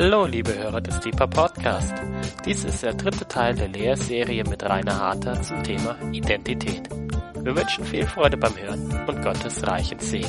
Hallo, 0.00 0.26
liebe 0.26 0.56
Hörer 0.56 0.80
des 0.80 1.00
Deeper 1.00 1.26
Podcast. 1.26 1.92
Dies 2.46 2.62
ist 2.62 2.84
der 2.84 2.94
dritte 2.94 3.26
Teil 3.26 3.56
der 3.56 3.66
Lehrserie 3.66 4.44
mit 4.44 4.62
Rainer 4.62 4.96
Harter 4.96 5.42
zum 5.42 5.64
Thema 5.64 5.96
Identität. 6.12 6.88
Wir 7.42 7.56
wünschen 7.56 7.84
viel 7.84 8.06
Freude 8.06 8.36
beim 8.36 8.56
Hören 8.56 9.08
und 9.08 9.22
Gottes 9.22 9.66
reichen 9.66 9.98
Segen. 9.98 10.28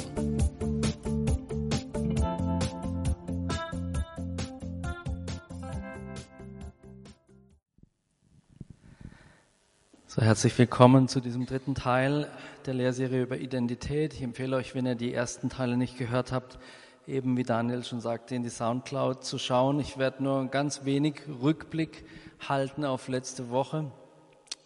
So, 10.07 10.23
herzlich 10.23 10.57
willkommen 10.57 11.07
zu 11.07 11.19
diesem 11.19 11.45
dritten 11.45 11.75
Teil 11.75 12.27
der 12.65 12.73
Lehrserie 12.73 13.21
über 13.21 13.37
Identität. 13.37 14.15
Ich 14.15 14.23
empfehle 14.23 14.55
euch, 14.55 14.73
wenn 14.73 14.87
ihr 14.87 14.95
die 14.95 15.13
ersten 15.13 15.49
Teile 15.49 15.77
nicht 15.77 15.95
gehört 15.95 16.31
habt, 16.31 16.57
eben 17.09 17.35
wie 17.37 17.43
Daniel 17.43 17.83
schon 17.83 18.01
sagte, 18.01 18.35
in 18.35 18.43
die 18.43 18.49
Soundcloud 18.49 19.23
zu 19.23 19.39
schauen. 19.39 19.79
Ich 19.79 19.97
werde 19.97 20.23
nur 20.23 20.45
ganz 20.47 20.85
wenig 20.85 21.21
Rückblick 21.41 22.05
halten 22.47 22.85
auf 22.85 23.07
letzte 23.07 23.49
Woche. 23.49 23.91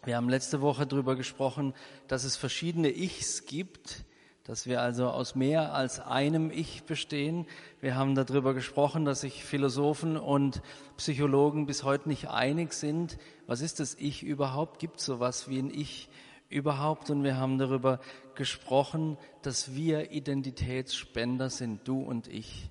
Wir 0.04 0.18
haben 0.18 0.28
letzte 0.28 0.62
Woche 0.62 0.86
darüber 0.86 1.16
gesprochen, 1.16 1.74
dass 2.08 2.26
es 2.26 2.36
verschiedene 2.36 2.90
Ichs 2.90 3.46
gibt, 3.46 4.04
dass 4.44 4.68
wir 4.68 4.82
also 4.82 5.08
aus 5.08 5.36
mehr 5.36 5.74
als 5.74 6.02
einem 6.02 6.52
Ich 6.52 6.84
bestehen. 6.84 7.48
Wir 7.80 7.96
haben 7.96 8.14
darüber 8.14 8.54
gesprochen, 8.54 9.05
dass 9.05 9.22
sich 9.22 9.46
Philosophen 9.46 10.18
und 10.18 10.62
Psychologen 10.98 11.66
bis 11.66 11.86
heute 11.86 12.10
nicht 12.10 12.30
einig 12.30 12.74
sind. 12.74 13.18
Was 13.48 13.62
ist 13.62 13.80
das 13.80 13.96
Ich 13.96 14.22
überhaupt? 14.22 14.80
Gibt 14.80 15.00
es 15.00 15.05
sowas 15.05 15.48
wie 15.48 15.60
ein 15.60 15.70
Ich 15.74 16.10
überhaupt? 16.50 17.10
Und 17.10 17.24
wir 17.24 17.38
haben 17.38 17.58
darüber 17.58 18.00
gesprochen, 18.36 19.18
dass 19.42 19.76
wir 19.76 20.12
Identitätsspender 20.12 21.50
sind, 21.50 21.88
du 21.88 22.02
und 22.02 22.28
ich. 22.28 22.70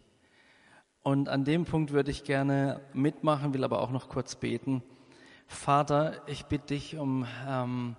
Und 1.03 1.29
an 1.29 1.45
dem 1.45 1.65
Punkt 1.65 1.93
würde 1.93 2.11
ich 2.11 2.25
gerne 2.25 2.81
mitmachen, 2.93 3.55
will 3.55 3.65
aber 3.65 3.81
auch 3.81 3.91
noch 3.91 4.09
kurz 4.09 4.37
beten. 4.37 4.83
Vater, 5.47 6.23
ich 6.27 6.45
bitte 6.45 6.69
dich 6.69 6.97
um 6.97 7.27
ähm, 7.47 7.97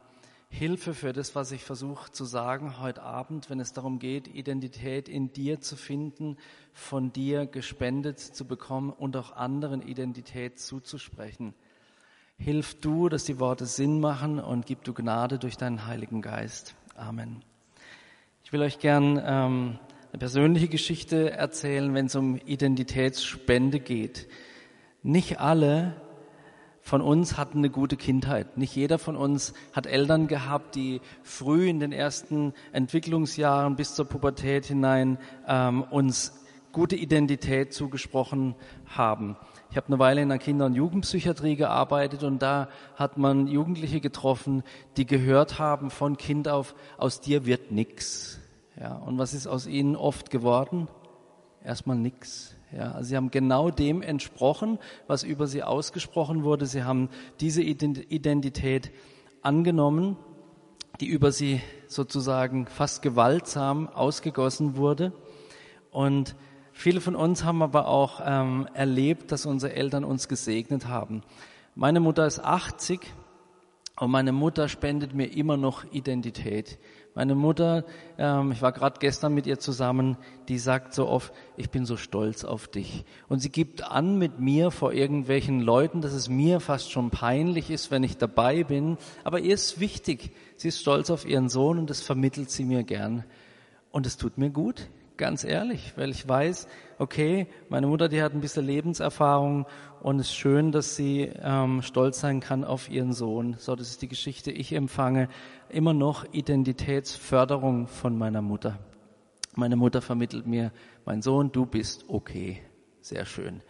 Hilfe 0.50 0.94
für 0.94 1.14
das, 1.14 1.36
was 1.36 1.52
ich 1.52 1.64
versuche 1.64 2.12
zu 2.12 2.26
sagen 2.26 2.80
heute 2.80 3.02
Abend, 3.02 3.50
wenn 3.50 3.60
es 3.60 3.74
darum 3.74 3.98
geht, 3.98 4.28
Identität 4.28 5.10
in 5.10 5.34
dir 5.34 5.60
zu 5.60 5.76
finden, 5.76 6.38
von 6.72 7.12
dir 7.12 7.48
gespendet 7.48 8.20
zu 8.20 8.46
bekommen 8.46 8.92
und 8.92 9.18
auch 9.18 9.36
anderen 9.36 9.82
Identität 9.82 10.60
zuzusprechen. 10.60 11.56
Hilf 12.38 12.80
du, 12.82 13.10
dass 13.10 13.24
die 13.24 13.40
Worte 13.40 13.66
Sinn 13.66 14.00
machen 14.00 14.40
und 14.40 14.66
gib 14.66 14.84
du 14.84 14.94
Gnade 14.94 15.40
durch 15.40 15.58
deinen 15.58 15.86
Heiligen 15.88 16.22
Geist. 16.22 16.76
Amen. 16.96 17.42
Ich 18.44 18.52
will 18.52 18.62
euch 18.62 18.80
gern 18.80 19.22
ähm, 19.26 19.80
eine 20.12 20.20
persönliche 20.20 20.68
Geschichte 20.68 21.32
erzählen, 21.32 21.94
wenn 21.94 22.08
es 22.08 22.16
um 22.16 22.36
Identitätsspende 22.38 23.80
geht. 23.80 24.28
Nicht 25.02 25.40
alle 25.40 25.96
von 26.82 27.02
uns 27.02 27.38
hatten 27.38 27.60
eine 27.60 27.70
gute 27.70 27.96
Kindheit. 27.96 28.58
Nicht 28.58 28.76
jeder 28.76 29.00
von 29.00 29.16
uns 29.16 29.54
hat 29.72 29.88
Eltern 29.88 30.28
gehabt, 30.28 30.76
die 30.76 31.00
früh 31.24 31.70
in 31.70 31.80
den 31.80 31.94
ersten 31.94 32.54
Entwicklungsjahren 32.74 33.78
bis 33.78 33.96
zur 33.96 34.06
Pubertät 34.06 34.66
hinein 34.66 35.18
ähm, 35.48 35.82
uns 35.82 36.43
gute 36.74 36.96
Identität 36.96 37.72
zugesprochen 37.74 38.56
haben. 38.88 39.38
Ich 39.70 39.78
habe 39.78 39.88
eine 39.88 40.00
Weile 40.00 40.22
in 40.22 40.30
der 40.30 40.40
Kinder- 40.40 40.66
und 40.66 40.74
Jugendpsychiatrie 40.74 41.56
gearbeitet 41.56 42.24
und 42.24 42.42
da 42.42 42.68
hat 42.96 43.18
man 43.18 43.48
Jugendliche 43.48 44.02
getroffen, 44.02 44.64
die 44.98 45.06
gehört 45.06 45.60
haben 45.60 45.92
von 45.92 46.18
Kind 46.18 46.50
auf, 46.50 46.76
aus 46.98 47.22
dir 47.22 47.46
wird 47.46 47.72
nix. 47.72 48.40
Ja, 48.80 48.96
und 48.96 49.20
was 49.20 49.34
ist 49.34 49.48
aus 49.48 49.68
ihnen 49.68 49.96
oft 49.96 50.32
geworden? 50.32 50.88
Erstmal 51.64 51.96
nix. 51.96 52.56
Ja, 52.76 52.92
also 52.94 53.10
sie 53.10 53.16
haben 53.16 53.30
genau 53.30 53.70
dem 53.70 54.02
entsprochen, 54.02 54.80
was 55.06 55.22
über 55.24 55.46
sie 55.46 55.62
ausgesprochen 55.62 56.44
wurde. 56.44 56.66
Sie 56.66 56.84
haben 56.84 57.10
diese 57.40 57.62
Identität 57.62 58.92
angenommen, 59.44 60.18
die 61.00 61.06
über 61.06 61.32
sie 61.32 61.62
sozusagen 61.88 62.66
fast 62.66 63.04
gewaltsam 63.04 63.88
ausgegossen 63.90 64.76
wurde. 64.76 65.14
Und 65.92 66.36
viele 66.74 67.00
von 67.00 67.16
uns 67.16 67.44
haben 67.44 67.62
aber 67.62 67.88
auch 67.88 68.22
ähm, 68.26 68.68
erlebt, 68.74 69.32
dass 69.32 69.46
unsere 69.46 69.74
Eltern 69.74 70.04
uns 70.04 70.28
gesegnet 70.28 70.88
haben. 70.88 71.24
Meine 71.76 72.00
Mutter 72.00 72.28
ist 72.28 72.44
80 72.44 73.00
und 74.00 74.12
meine 74.12 74.32
Mutter 74.32 74.68
spendet 74.68 75.14
mir 75.14 75.28
immer 75.28 75.56
noch 75.56 75.86
Identität. 75.92 76.80
Meine 77.16 77.36
Mutter, 77.36 77.86
ähm, 78.18 78.52
ich 78.52 78.62
war 78.62 78.72
gerade 78.72 78.98
gestern 79.00 79.36
mit 79.36 79.46
ihr 79.46 79.60
zusammen, 79.60 80.18
die 80.50 80.58
sagt 80.58 80.96
so 80.96 81.08
oft, 81.08 81.32
ich 81.58 81.70
bin 81.70 81.86
so 81.86 81.96
stolz 81.96 82.44
auf 82.44 82.68
dich. 82.68 83.06
Und 83.30 83.40
sie 83.40 83.52
gibt 83.52 83.84
an 83.84 84.18
mit 84.18 84.40
mir 84.40 84.72
vor 84.72 84.94
irgendwelchen 84.94 85.62
Leuten, 85.62 86.02
dass 86.02 86.14
es 86.14 86.28
mir 86.28 86.60
fast 86.60 86.92
schon 86.92 87.12
peinlich 87.12 87.70
ist, 87.70 87.92
wenn 87.92 88.04
ich 88.04 88.18
dabei 88.18 88.64
bin. 88.64 88.98
Aber 89.24 89.40
ihr 89.40 89.54
ist 89.54 89.80
wichtig. 89.80 90.32
Sie 90.56 90.70
ist 90.70 90.82
stolz 90.82 91.12
auf 91.12 91.26
ihren 91.26 91.50
Sohn 91.50 91.78
und 91.78 91.90
das 91.90 92.02
vermittelt 92.02 92.50
sie 92.50 92.66
mir 92.66 92.84
gern. 92.84 93.24
Und 93.92 94.08
es 94.08 94.18
tut 94.18 94.40
mir 94.40 94.50
gut 94.50 94.90
ganz 95.18 95.44
ehrlich, 95.44 95.94
weil 95.96 96.10
ich 96.10 96.28
weiß, 96.28 96.68
okay, 96.98 97.48
meine 97.70 97.88
Mutter, 97.88 98.10
die 98.10 98.22
hat 98.22 98.34
ein 98.34 98.42
bisschen 98.42 98.66
Lebenserfahrung 98.66 99.66
und 100.02 100.20
es 100.20 100.28
ist 100.28 100.36
schön, 100.36 100.72
dass 100.72 100.96
sie 100.96 101.32
ähm, 101.42 101.82
stolz 101.82 102.20
sein 102.20 102.40
kann 102.40 102.64
auf 102.64 102.90
ihren 102.90 103.14
Sohn. 103.14 103.56
So, 103.58 103.76
das 103.76 103.90
ist 103.90 104.02
die 104.02 104.08
Geschichte. 104.08 104.52
Ich 104.52 104.74
empfange 104.74 105.30
immer 105.70 105.94
noch 105.94 106.26
Identitätsförderung 106.34 107.88
von 107.88 108.18
meiner 108.18 108.42
Mutter. 108.42 108.80
Meine 109.56 109.76
Mutter 109.76 110.02
vermittelt 110.02 110.48
mir, 110.48 110.72
mein 111.06 111.22
Sohn, 111.22 111.52
du 111.52 111.66
bist 111.66 112.06
okay. 112.08 112.62
Sehr 113.02 113.26
schön. 113.26 113.62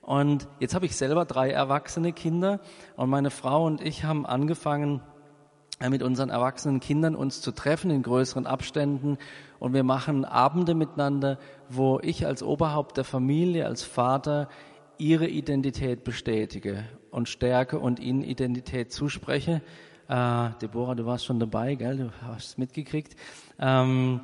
Und 0.00 0.48
jetzt 0.58 0.74
habe 0.74 0.86
ich 0.86 0.96
selber 0.96 1.26
drei 1.26 1.50
erwachsene 1.50 2.12
Kinder 2.12 2.60
und 2.96 3.10
meine 3.10 3.30
Frau 3.30 3.66
und 3.66 3.82
ich 3.82 4.04
haben 4.04 4.24
angefangen, 4.24 5.02
mit 5.88 6.02
unseren 6.02 6.30
erwachsenen 6.30 6.80
Kindern 6.80 7.14
uns 7.14 7.40
zu 7.40 7.52
treffen 7.52 7.90
in 7.90 8.02
größeren 8.02 8.46
Abständen 8.46 9.16
und 9.60 9.74
wir 9.74 9.84
machen 9.84 10.24
Abende 10.24 10.74
miteinander, 10.74 11.38
wo 11.68 12.00
ich 12.02 12.26
als 12.26 12.42
Oberhaupt 12.42 12.96
der 12.96 13.04
Familie, 13.04 13.66
als 13.66 13.84
Vater 13.84 14.48
ihre 14.98 15.28
Identität 15.28 16.02
bestätige 16.02 16.84
und 17.10 17.28
stärke 17.28 17.78
und 17.78 18.00
ihnen 18.00 18.22
Identität 18.22 18.92
zuspreche. 18.92 19.62
Äh, 20.08 20.50
Deborah, 20.60 20.96
du 20.96 21.06
warst 21.06 21.24
schon 21.24 21.38
dabei, 21.38 21.76
gell? 21.76 21.96
Du 21.96 22.10
hast 22.26 22.46
es 22.46 22.58
mitgekriegt. 22.58 23.14
Ähm, 23.60 24.20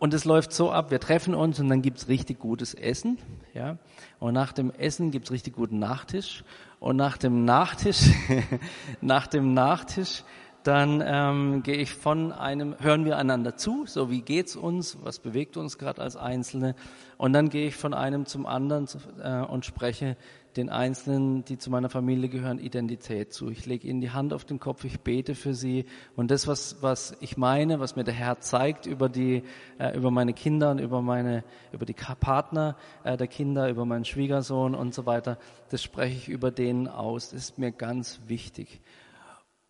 und 0.00 0.14
es 0.14 0.24
läuft 0.24 0.52
so 0.52 0.72
ab, 0.72 0.90
wir 0.90 0.98
treffen 0.98 1.34
uns 1.34 1.60
und 1.60 1.68
dann 1.68 1.82
gibt's 1.82 2.08
richtig 2.08 2.38
gutes 2.38 2.72
Essen. 2.72 3.18
Ja? 3.52 3.76
Und 4.18 4.32
nach 4.32 4.52
dem 4.52 4.70
Essen 4.70 5.10
gibt's 5.10 5.30
richtig 5.30 5.54
guten 5.54 5.78
Nachtisch. 5.78 6.42
Und 6.80 6.96
nach 6.96 7.18
dem 7.18 7.44
Nachtisch, 7.44 8.10
nach 9.02 9.26
dem 9.26 9.52
Nachtisch 9.52 10.24
dann 10.62 11.02
ähm, 11.04 11.62
gehe 11.62 11.76
ich 11.76 11.94
von 11.94 12.32
einem, 12.32 12.74
hören 12.78 13.04
wir 13.04 13.16
einander 13.16 13.56
zu, 13.56 13.84
so 13.86 14.10
wie 14.10 14.22
geht's 14.22 14.56
uns, 14.56 14.98
was 15.02 15.18
bewegt 15.18 15.56
uns 15.56 15.78
gerade 15.78 16.02
als 16.02 16.16
Einzelne, 16.16 16.74
und 17.16 17.32
dann 17.34 17.50
gehe 17.50 17.68
ich 17.68 17.76
von 17.76 17.92
einem 17.92 18.24
zum 18.26 18.46
anderen 18.46 18.86
äh, 19.22 19.40
und 19.40 19.66
spreche 19.66 20.16
den 20.56 20.68
Einzelnen, 20.68 21.44
die 21.44 21.58
zu 21.58 21.70
meiner 21.70 21.88
Familie 21.88 22.28
gehören, 22.28 22.58
Identität 22.58 23.32
zu. 23.32 23.50
Ich 23.50 23.66
lege 23.66 23.86
ihnen 23.86 24.00
die 24.00 24.10
Hand 24.10 24.32
auf 24.32 24.44
den 24.44 24.58
Kopf, 24.58 24.84
ich 24.84 25.00
bete 25.00 25.34
für 25.34 25.54
sie 25.54 25.84
und 26.16 26.30
das, 26.30 26.46
was, 26.46 26.78
was 26.80 27.16
ich 27.20 27.36
meine, 27.36 27.78
was 27.78 27.94
mir 27.94 28.04
der 28.04 28.14
Herr 28.14 28.40
zeigt 28.40 28.86
über 28.86 29.08
die, 29.08 29.42
äh, 29.78 29.96
über 29.96 30.10
meine 30.10 30.32
Kinder 30.32 30.70
und 30.70 30.78
über 30.78 31.02
meine, 31.02 31.44
über 31.72 31.86
die 31.86 31.94
Partner 31.94 32.76
äh, 33.04 33.16
der 33.16 33.28
Kinder, 33.28 33.68
über 33.68 33.84
meinen 33.84 34.04
Schwiegersohn 34.04 34.74
und 34.74 34.94
so 34.94 35.06
weiter, 35.06 35.38
das 35.70 35.82
spreche 35.82 36.16
ich 36.16 36.28
über 36.28 36.50
denen 36.50 36.88
aus. 36.88 37.30
Das 37.30 37.42
ist 37.42 37.58
mir 37.58 37.70
ganz 37.70 38.20
wichtig. 38.26 38.80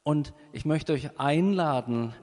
Und 0.03 0.33
ich 0.53 0.65
möchte 0.65 0.93
euch 0.93 1.19
einladen, 1.19 2.15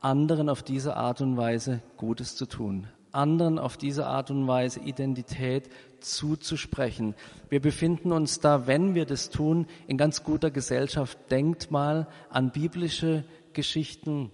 anderen 0.00 0.48
auf 0.48 0.62
diese 0.62 0.96
Art 0.96 1.20
und 1.20 1.36
Weise 1.36 1.80
Gutes 1.96 2.34
zu 2.34 2.46
tun, 2.46 2.88
anderen 3.12 3.58
auf 3.58 3.76
diese 3.76 4.06
Art 4.06 4.30
und 4.30 4.48
Weise 4.48 4.80
Identität 4.80 5.70
zuzusprechen. 6.00 7.14
Wir 7.48 7.60
befinden 7.60 8.10
uns 8.10 8.40
da, 8.40 8.66
wenn 8.66 8.96
wir 8.96 9.06
das 9.06 9.30
tun, 9.30 9.66
in 9.86 9.96
ganz 9.96 10.24
guter 10.24 10.50
Gesellschaft. 10.50 11.16
Denkt 11.30 11.70
mal 11.70 12.08
an 12.28 12.50
biblische 12.50 13.24
Geschichten, 13.52 14.32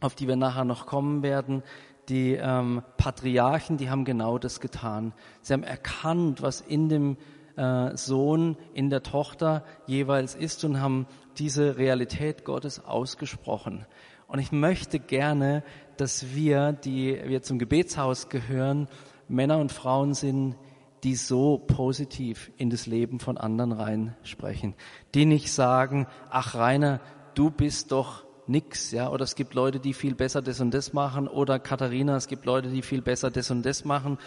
auf 0.00 0.14
die 0.14 0.28
wir 0.28 0.36
nachher 0.36 0.64
noch 0.64 0.84
kommen 0.84 1.22
werden. 1.22 1.62
Die 2.10 2.34
ähm, 2.34 2.82
Patriarchen, 2.98 3.78
die 3.78 3.88
haben 3.88 4.04
genau 4.04 4.38
das 4.38 4.60
getan. 4.60 5.14
Sie 5.40 5.54
haben 5.54 5.62
erkannt, 5.62 6.42
was 6.42 6.60
in 6.60 6.90
dem 6.90 7.16
äh, 7.58 7.96
Sohn, 7.96 8.56
in 8.72 8.88
der 8.88 9.02
Tochter 9.02 9.64
jeweils 9.86 10.34
ist 10.34 10.64
und 10.64 10.80
haben 10.80 11.06
diese 11.38 11.76
Realität 11.76 12.44
Gottes 12.44 12.84
ausgesprochen. 12.84 13.84
Und 14.26 14.38
ich 14.38 14.52
möchte 14.52 14.98
gerne, 14.98 15.62
dass 15.96 16.34
wir, 16.34 16.72
die 16.72 17.20
wir 17.24 17.42
zum 17.42 17.58
Gebetshaus 17.58 18.28
gehören, 18.28 18.88
Männer 19.28 19.58
und 19.58 19.72
Frauen 19.72 20.14
sind, 20.14 20.56
die 21.02 21.14
so 21.14 21.58
positiv 21.58 22.50
in 22.56 22.70
das 22.70 22.86
Leben 22.86 23.20
von 23.20 23.38
anderen 23.38 23.72
reinsprechen, 23.72 24.74
die 25.14 25.26
nicht 25.26 25.52
sagen, 25.52 26.06
ach 26.30 26.54
Rainer, 26.54 27.00
du 27.34 27.50
bist 27.50 27.92
doch 27.92 28.24
nix, 28.46 28.90
ja, 28.90 29.10
oder 29.10 29.24
es 29.24 29.34
gibt 29.34 29.54
Leute, 29.54 29.78
die 29.80 29.94
viel 29.94 30.14
besser 30.14 30.42
das 30.42 30.60
und 30.60 30.72
das 30.72 30.92
machen, 30.92 31.28
oder 31.28 31.58
Katharina, 31.58 32.16
es 32.16 32.26
gibt 32.26 32.46
Leute, 32.46 32.68
die 32.68 32.82
viel 32.82 33.02
besser 33.02 33.30
das 33.30 33.50
und 33.50 33.64
das 33.64 33.84
machen, 33.84 34.18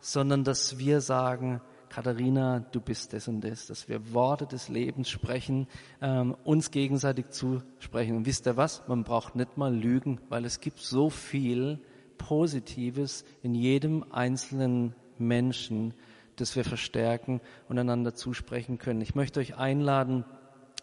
sondern 0.00 0.44
dass 0.44 0.78
wir 0.78 1.00
sagen, 1.00 1.60
Katharina, 1.92 2.64
du 2.72 2.80
bist 2.80 3.12
das 3.12 3.28
und 3.28 3.42
das, 3.42 3.66
dass 3.66 3.86
wir 3.86 4.14
Worte 4.14 4.46
des 4.46 4.70
Lebens 4.70 5.10
sprechen, 5.10 5.66
ähm, 6.00 6.34
uns 6.42 6.70
gegenseitig 6.70 7.28
zusprechen. 7.28 8.16
Und 8.16 8.24
wisst 8.24 8.46
ihr 8.46 8.56
was? 8.56 8.82
Man 8.88 9.04
braucht 9.04 9.36
nicht 9.36 9.58
mal 9.58 9.74
lügen, 9.74 10.18
weil 10.30 10.46
es 10.46 10.60
gibt 10.60 10.78
so 10.78 11.10
viel 11.10 11.78
Positives 12.16 13.26
in 13.42 13.54
jedem 13.54 14.06
einzelnen 14.10 14.94
Menschen, 15.18 15.92
das 16.36 16.56
wir 16.56 16.64
verstärken 16.64 17.42
und 17.68 17.78
einander 17.78 18.14
zusprechen 18.14 18.78
können. 18.78 19.02
Ich 19.02 19.14
möchte 19.14 19.40
euch 19.40 19.58
einladen, 19.58 20.24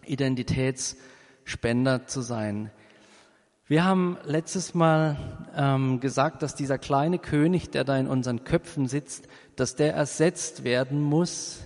Identitätsspender 0.05 2.05
zu 2.05 2.21
sein. 2.21 2.69
Wir 3.69 3.85
haben 3.85 4.17
letztes 4.25 4.73
Mal 4.73 5.15
ähm, 5.55 5.99
gesagt, 5.99 6.41
dass 6.41 6.55
dieser 6.55 6.79
kleine 6.79 7.19
König, 7.19 7.69
der 7.69 7.83
da 7.83 7.99
in 7.99 8.07
unseren 8.07 8.43
Köpfen 8.43 8.87
sitzt, 8.87 9.27
dass 9.55 9.75
der 9.75 9.93
ersetzt 9.93 10.63
werden 10.63 10.99
muss 10.99 11.59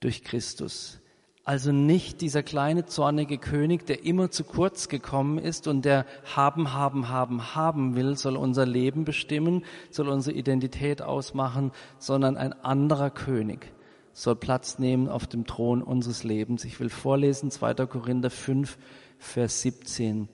durch 0.00 0.24
Christus. 0.24 0.98
Also 1.44 1.70
nicht 1.70 2.20
dieser 2.20 2.42
kleine 2.42 2.84
zornige 2.84 3.38
König, 3.38 3.86
der 3.86 4.04
immer 4.04 4.32
zu 4.32 4.42
kurz 4.42 4.88
gekommen 4.88 5.38
ist 5.38 5.68
und 5.68 5.84
der 5.84 6.04
haben, 6.34 6.72
haben, 6.72 7.08
haben, 7.08 7.54
haben 7.54 7.94
will, 7.94 8.16
soll 8.16 8.36
unser 8.36 8.66
Leben 8.66 9.04
bestimmen, 9.04 9.64
soll 9.92 10.08
unsere 10.08 10.36
Identität 10.36 11.00
ausmachen, 11.00 11.70
sondern 12.00 12.36
ein 12.36 12.52
anderer 12.52 13.10
König 13.10 13.72
soll 14.14 14.34
Platz 14.34 14.80
nehmen 14.80 15.08
auf 15.08 15.28
dem 15.28 15.46
Thron 15.46 15.80
unseres 15.80 16.24
Lebens. 16.24 16.64
Ich 16.64 16.80
will 16.80 16.90
vorlesen 16.90 17.52
2. 17.52 17.86
Korinther 17.86 18.30
5, 18.30 18.76
Vers 19.20 19.62
17. 19.62 20.28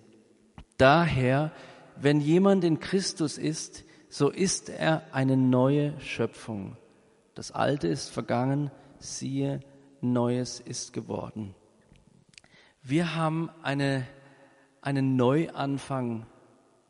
Daher, 0.76 1.52
wenn 1.96 2.20
jemand 2.20 2.64
in 2.64 2.80
Christus 2.80 3.38
ist, 3.38 3.84
so 4.08 4.30
ist 4.30 4.68
er 4.68 5.02
eine 5.12 5.36
neue 5.36 5.98
Schöpfung. 6.00 6.76
Das 7.34 7.50
Alte 7.50 7.88
ist 7.88 8.10
vergangen, 8.10 8.70
siehe, 8.98 9.60
Neues 10.00 10.60
ist 10.60 10.92
geworden. 10.92 11.54
Wir 12.82 13.16
haben 13.16 13.50
eine, 13.62 14.06
einen 14.82 15.16
Neuanfang 15.16 16.26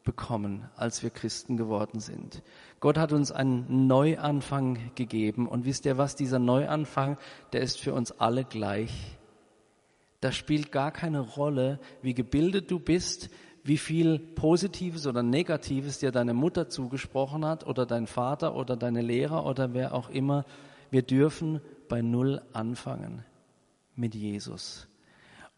bekommen, 0.02 0.68
als 0.76 1.02
wir 1.02 1.10
Christen 1.10 1.56
geworden 1.56 2.00
sind. 2.00 2.42
Gott 2.80 2.98
hat 2.98 3.12
uns 3.12 3.32
einen 3.32 3.86
Neuanfang 3.86 4.78
gegeben. 4.94 5.48
Und 5.48 5.64
wisst 5.64 5.86
ihr 5.86 5.96
was, 5.96 6.14
dieser 6.14 6.38
Neuanfang, 6.38 7.16
der 7.52 7.62
ist 7.62 7.80
für 7.80 7.94
uns 7.94 8.12
alle 8.12 8.44
gleich. 8.44 9.18
Da 10.20 10.32
spielt 10.32 10.72
gar 10.72 10.90
keine 10.90 11.20
Rolle, 11.20 11.80
wie 12.02 12.14
gebildet 12.14 12.70
du 12.70 12.78
bist, 12.78 13.30
wie 13.64 13.78
viel 13.78 14.18
Positives 14.18 15.06
oder 15.06 15.22
Negatives 15.22 15.98
dir 15.98 16.12
deine 16.12 16.34
Mutter 16.34 16.68
zugesprochen 16.68 17.46
hat 17.46 17.66
oder 17.66 17.86
dein 17.86 18.06
Vater 18.06 18.54
oder 18.54 18.76
deine 18.76 19.00
Lehrer 19.00 19.46
oder 19.46 19.72
wer 19.72 19.94
auch 19.94 20.10
immer. 20.10 20.44
Wir 20.90 21.00
dürfen 21.00 21.62
bei 21.88 22.02
Null 22.02 22.42
anfangen 22.52 23.24
mit 23.96 24.14
Jesus. 24.14 24.86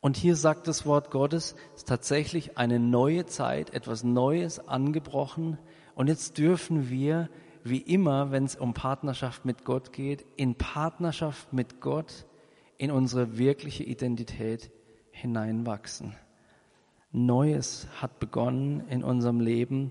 Und 0.01 0.17
hier 0.17 0.37
sagt 0.37 0.69
das 0.69 0.87
Wort 0.87 1.11
Gottes, 1.11 1.57
es 1.75 1.81
ist 1.81 1.89
tatsächlich 1.89 2.57
eine 2.57 2.79
neue 2.79 3.27
Zeit, 3.27 3.75
etwas 3.75 4.05
Neues 4.05 4.69
angebrochen. 4.69 5.59
Und 5.97 6.07
jetzt 6.07 6.39
dürfen 6.39 6.89
wir, 6.89 7.29
wie 7.65 7.79
immer, 7.79 8.31
wenn 8.31 8.45
es 8.45 8.55
um 8.55 8.73
Partnerschaft 8.73 9.45
mit 9.45 9.65
Gott 9.65 9.93
geht, 9.93 10.25
in 10.37 10.55
Partnerschaft 10.55 11.53
mit 11.53 11.81
Gott 11.81 12.25
in 12.79 12.93
unsere 12.93 13.37
wirkliche 13.37 13.83
Identität 13.83 14.71
hineinwachsen. 15.11 16.15
Neues 17.17 17.89
hat 18.03 18.19
begonnen 18.19 18.87
in 18.91 19.03
unserem 19.03 19.41
Leben 19.41 19.91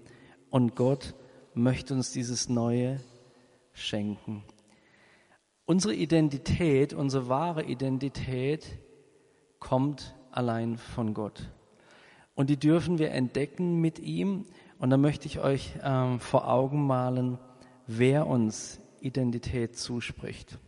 und 0.52 0.76
Gott 0.76 1.16
möchte 1.56 1.96
uns 1.96 2.12
dieses 2.12 2.50
Neue 2.50 3.00
schenken. 3.74 4.44
Unsere 5.66 5.96
Identität, 5.96 6.94
unsere 6.94 7.28
wahre 7.28 7.64
Identität 7.64 8.78
kommt 9.60 10.16
allein 10.30 10.78
von 10.78 11.16
Gott. 11.16 11.50
Und 12.36 12.52
die 12.52 12.58
dürfen 12.58 13.00
wir 13.00 13.10
entdecken 13.10 13.82
mit 13.82 13.98
ihm. 13.98 14.46
Und 14.78 14.92
da 14.92 14.98
möchte 14.98 15.26
ich 15.26 15.40
euch 15.40 15.74
ähm, 15.82 16.20
vor 16.20 16.48
Augen 16.48 16.86
malen, 16.86 17.40
wer 17.88 18.28
uns 18.28 18.80
Identität 19.00 19.76
zuspricht. 19.76 20.60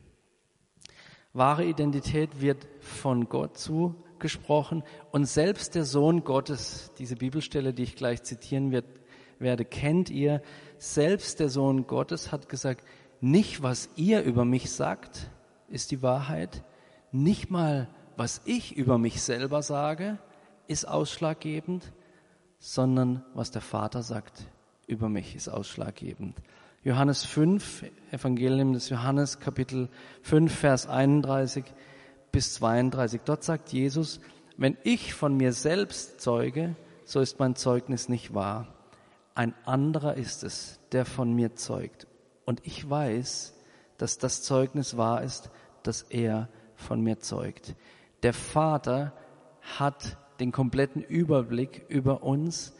Wahre 1.33 1.65
Identität 1.65 2.41
wird 2.41 2.67
von 2.79 3.29
Gott 3.29 3.59
zugesprochen 3.59 4.06
gesprochen. 4.19 4.83
Und 5.11 5.25
selbst 5.25 5.75
der 5.75 5.85
Sohn 5.85 6.23
Gottes, 6.23 6.91
diese 6.97 7.15
Bibelstelle, 7.15 7.73
die 7.73 7.83
ich 7.83 7.95
gleich 7.95 8.23
zitieren 8.23 8.71
wird, 8.71 8.85
werde, 9.39 9.65
kennt 9.65 10.09
ihr, 10.09 10.41
selbst 10.77 11.39
der 11.39 11.49
Sohn 11.49 11.87
Gottes 11.87 12.31
hat 12.31 12.49
gesagt, 12.49 12.85
nicht 13.21 13.63
was 13.63 13.89
ihr 13.95 14.21
über 14.23 14.45
mich 14.45 14.71
sagt, 14.71 15.29
ist 15.69 15.91
die 15.91 16.01
Wahrheit, 16.01 16.63
nicht 17.11 17.51
mal 17.51 17.87
was 18.15 18.41
ich 18.45 18.75
über 18.75 18.97
mich 18.97 19.21
selber 19.21 19.61
sage, 19.61 20.17
ist 20.67 20.87
ausschlaggebend, 20.87 21.93
sondern 22.57 23.23
was 23.33 23.51
der 23.51 23.61
Vater 23.61 24.01
sagt 24.01 24.47
über 24.87 25.09
mich 25.09 25.35
ist 25.35 25.49
ausschlaggebend. 25.49 26.35
Johannes 26.83 27.25
5, 27.25 27.83
Evangelium 28.11 28.73
des 28.73 28.89
Johannes, 28.89 29.39
Kapitel 29.39 29.89
5, 30.21 30.53
Vers 30.53 30.87
31 30.87 31.65
bis 32.31 32.53
32. 32.55 33.21
Dort 33.25 33.43
sagt 33.43 33.73
Jesus, 33.73 34.19
wenn 34.57 34.77
ich 34.83 35.13
von 35.13 35.35
mir 35.35 35.53
selbst 35.53 36.21
zeuge, 36.21 36.75
so 37.05 37.19
ist 37.19 37.39
mein 37.39 37.55
Zeugnis 37.55 38.09
nicht 38.09 38.33
wahr. 38.33 38.67
Ein 39.35 39.53
anderer 39.65 40.15
ist 40.15 40.43
es, 40.43 40.79
der 40.91 41.05
von 41.05 41.33
mir 41.33 41.55
zeugt. 41.55 42.07
Und 42.45 42.61
ich 42.65 42.89
weiß, 42.89 43.53
dass 43.97 44.17
das 44.17 44.41
Zeugnis 44.41 44.97
wahr 44.97 45.23
ist, 45.23 45.51
dass 45.83 46.01
er 46.01 46.49
von 46.75 47.01
mir 47.01 47.19
zeugt. 47.19 47.75
Der 48.23 48.33
Vater 48.33 49.13
hat 49.77 50.17
den 50.39 50.51
kompletten 50.51 51.03
Überblick 51.03 51.85
über 51.87 52.23
uns 52.23 52.73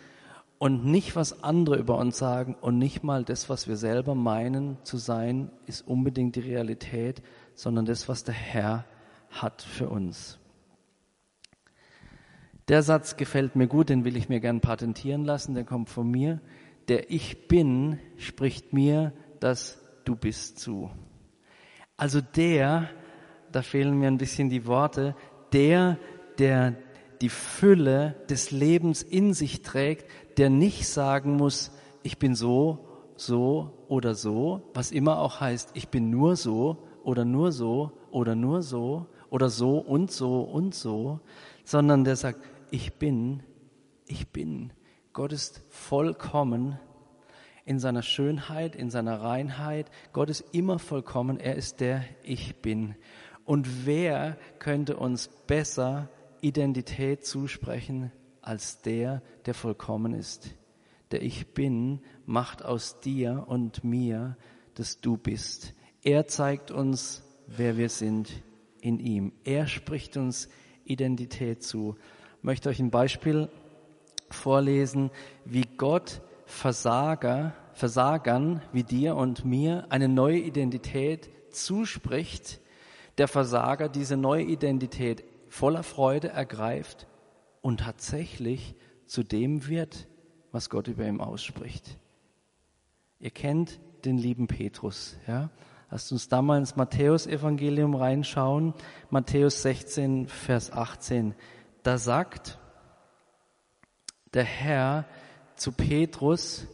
und 0.60 0.86
nicht 0.86 1.16
was 1.16 1.44
andere 1.44 1.78
über 1.78 1.98
uns 1.98 2.18
sagen 2.18 2.56
und 2.60 2.78
nicht 2.78 3.04
mal 3.04 3.24
das, 3.24 3.50
was 3.50 3.68
wir 3.68 3.78
selber 3.78 4.16
meinen 4.16 4.78
zu 4.84 4.98
sein, 4.98 5.52
ist 5.68 5.88
unbedingt 5.88 6.36
die 6.36 6.42
Realität, 6.42 7.22
sondern 7.54 7.86
das, 7.86 8.10
was 8.10 8.24
der 8.24 8.34
Herr 8.34 8.86
hat 9.30 9.62
für 9.62 9.90
uns. 9.90 10.40
Der 12.68 12.84
Satz 12.84 13.16
gefällt 13.16 13.56
mir 13.56 13.68
gut, 13.68 13.90
den 13.90 14.04
will 14.04 14.18
ich 14.18 14.28
mir 14.28 14.40
gern 14.40 14.60
patentieren 14.60 15.24
lassen, 15.24 15.56
der 15.56 15.64
kommt 15.64 15.90
von 15.90 16.10
mir. 16.10 16.42
Der 16.90 17.12
Ich 17.12 17.48
bin 17.48 18.00
spricht 18.18 18.74
mir 18.74 19.14
das 19.40 19.82
Du 20.04 20.16
bist 20.16 20.60
zu. 20.60 20.90
Also 21.98 22.22
der, 22.22 22.90
da 23.52 23.62
fehlen 23.62 23.98
mir 24.00 24.08
ein 24.08 24.18
bisschen 24.18 24.50
die 24.50 24.66
Worte, 24.66 25.16
der, 25.52 25.98
der 26.38 26.76
die 27.22 27.30
Fülle 27.30 28.16
des 28.30 28.52
Lebens 28.52 29.02
in 29.02 29.34
sich 29.34 29.64
trägt, 29.64 30.06
der 30.38 30.50
nicht 30.50 30.88
sagen 30.88 31.36
muss, 31.36 31.72
ich 32.04 32.20
bin 32.20 32.36
so, 32.36 32.88
so 33.16 33.86
oder 33.88 34.14
so, 34.14 34.70
was 34.74 34.92
immer 34.92 35.20
auch 35.20 35.42
heißt, 35.42 35.72
ich 35.74 35.90
bin 35.90 36.10
nur 36.10 36.36
so 36.36 36.88
oder 37.04 37.26
nur 37.26 37.52
so 37.52 37.92
oder 38.12 38.36
nur 38.36 38.62
so, 38.62 39.08
oder 39.30 39.50
so 39.50 39.78
und 39.78 40.12
so 40.12 40.42
und 40.42 40.74
so, 40.74 41.20
sondern 41.64 42.04
der 42.04 42.16
sagt, 42.16 42.40
ich 42.72 42.94
bin, 42.94 43.44
ich 44.06 44.30
bin. 44.30 44.72
Gott 45.14 45.32
ist 45.32 45.64
vollkommen 45.70 46.80
in 47.66 47.80
seiner 47.80 48.02
Schönheit, 48.02 48.76
in 48.76 48.90
seiner 48.90 49.22
Reinheit. 49.22 49.92
Gott 50.14 50.30
ist 50.30 50.46
immer 50.54 50.80
vollkommen. 50.80 51.40
Er 51.40 51.56
ist 51.56 51.82
der 51.82 52.06
Ich 52.24 52.62
bin. 52.62 52.96
Und 53.44 53.86
wer 53.86 54.38
könnte 54.60 54.98
uns 54.98 55.30
besser 55.48 56.10
Identität 56.42 57.26
zusprechen 57.26 58.12
als 58.42 58.82
der, 58.82 59.22
der 59.46 59.54
vollkommen 59.54 60.14
ist? 60.14 60.52
Der 61.12 61.22
Ich 61.22 61.54
bin 61.54 62.02
macht 62.26 62.64
aus 62.64 63.00
dir 63.00 63.46
und 63.48 63.84
mir, 63.84 64.38
dass 64.76 65.02
du 65.02 65.18
bist. 65.18 65.74
Er 66.04 66.28
zeigt 66.28 66.72
uns, 66.72 67.24
wer 67.48 67.78
wir 67.78 67.90
sind 67.90 68.30
in 68.82 69.00
ihm. 69.00 69.34
Er 69.44 69.68
spricht 69.68 70.18
uns 70.18 70.50
Identität 70.86 71.64
zu. 71.64 71.96
Ich 72.38 72.44
möchte 72.44 72.70
euch 72.70 72.80
ein 72.80 72.92
Beispiel 72.92 73.50
vorlesen, 74.30 75.12
wie 75.46 75.66
Gott 75.78 76.22
Versager, 76.46 77.54
Versagern 77.74 78.62
wie 78.72 78.84
dir 78.84 79.16
und 79.16 79.46
mir 79.46 79.86
eine 79.90 80.08
neue 80.08 80.40
Identität 80.40 81.30
zuspricht. 81.52 82.62
Der 83.18 83.28
Versager 83.28 83.90
diese 83.90 84.18
neue 84.18 84.44
Identität 84.44 85.24
voller 85.50 85.84
Freude 85.84 86.30
ergreift 86.30 87.08
und 87.62 87.82
tatsächlich 87.82 88.76
zu 89.06 89.24
dem 89.24 89.68
wird, 89.68 90.08
was 90.52 90.70
Gott 90.70 90.88
über 90.88 91.06
ihm 91.06 91.22
ausspricht. 91.22 91.98
Ihr 93.20 93.32
kennt 93.32 93.80
den 94.06 94.18
lieben 94.18 94.48
Petrus, 94.48 95.18
ja? 95.28 95.50
Lasst 95.90 96.12
uns 96.12 96.28
da 96.28 96.42
mal 96.42 96.58
ins 96.58 96.76
Matthäus-Evangelium 96.76 97.96
reinschauen. 97.96 98.74
Matthäus 99.10 99.62
16, 99.62 100.28
Vers 100.28 100.72
18. 100.72 101.34
Da 101.84 101.98
sagt 101.98 102.60
der 104.34 104.44
Herr 104.44 105.06
zu 105.56 105.72
Petrus, 105.72 106.68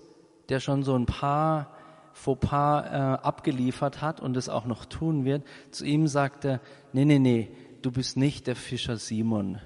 der 0.49 0.59
schon 0.59 0.83
so 0.83 0.95
ein 0.95 1.05
paar 1.05 1.75
Fauxpas 2.13 2.85
äh, 2.85 3.23
abgeliefert 3.23 4.01
hat 4.01 4.19
und 4.19 4.37
es 4.37 4.49
auch 4.49 4.65
noch 4.65 4.85
tun 4.85 5.25
wird, 5.25 5.43
zu 5.71 5.85
ihm 5.85 6.07
sagt 6.07 6.45
er, 6.45 6.59
nee, 6.91 7.05
nee, 7.05 7.19
nee, 7.19 7.55
du 7.81 7.91
bist 7.91 8.17
nicht 8.17 8.47
der 8.47 8.55
Fischer 8.55 8.97
Simon, 8.97 9.59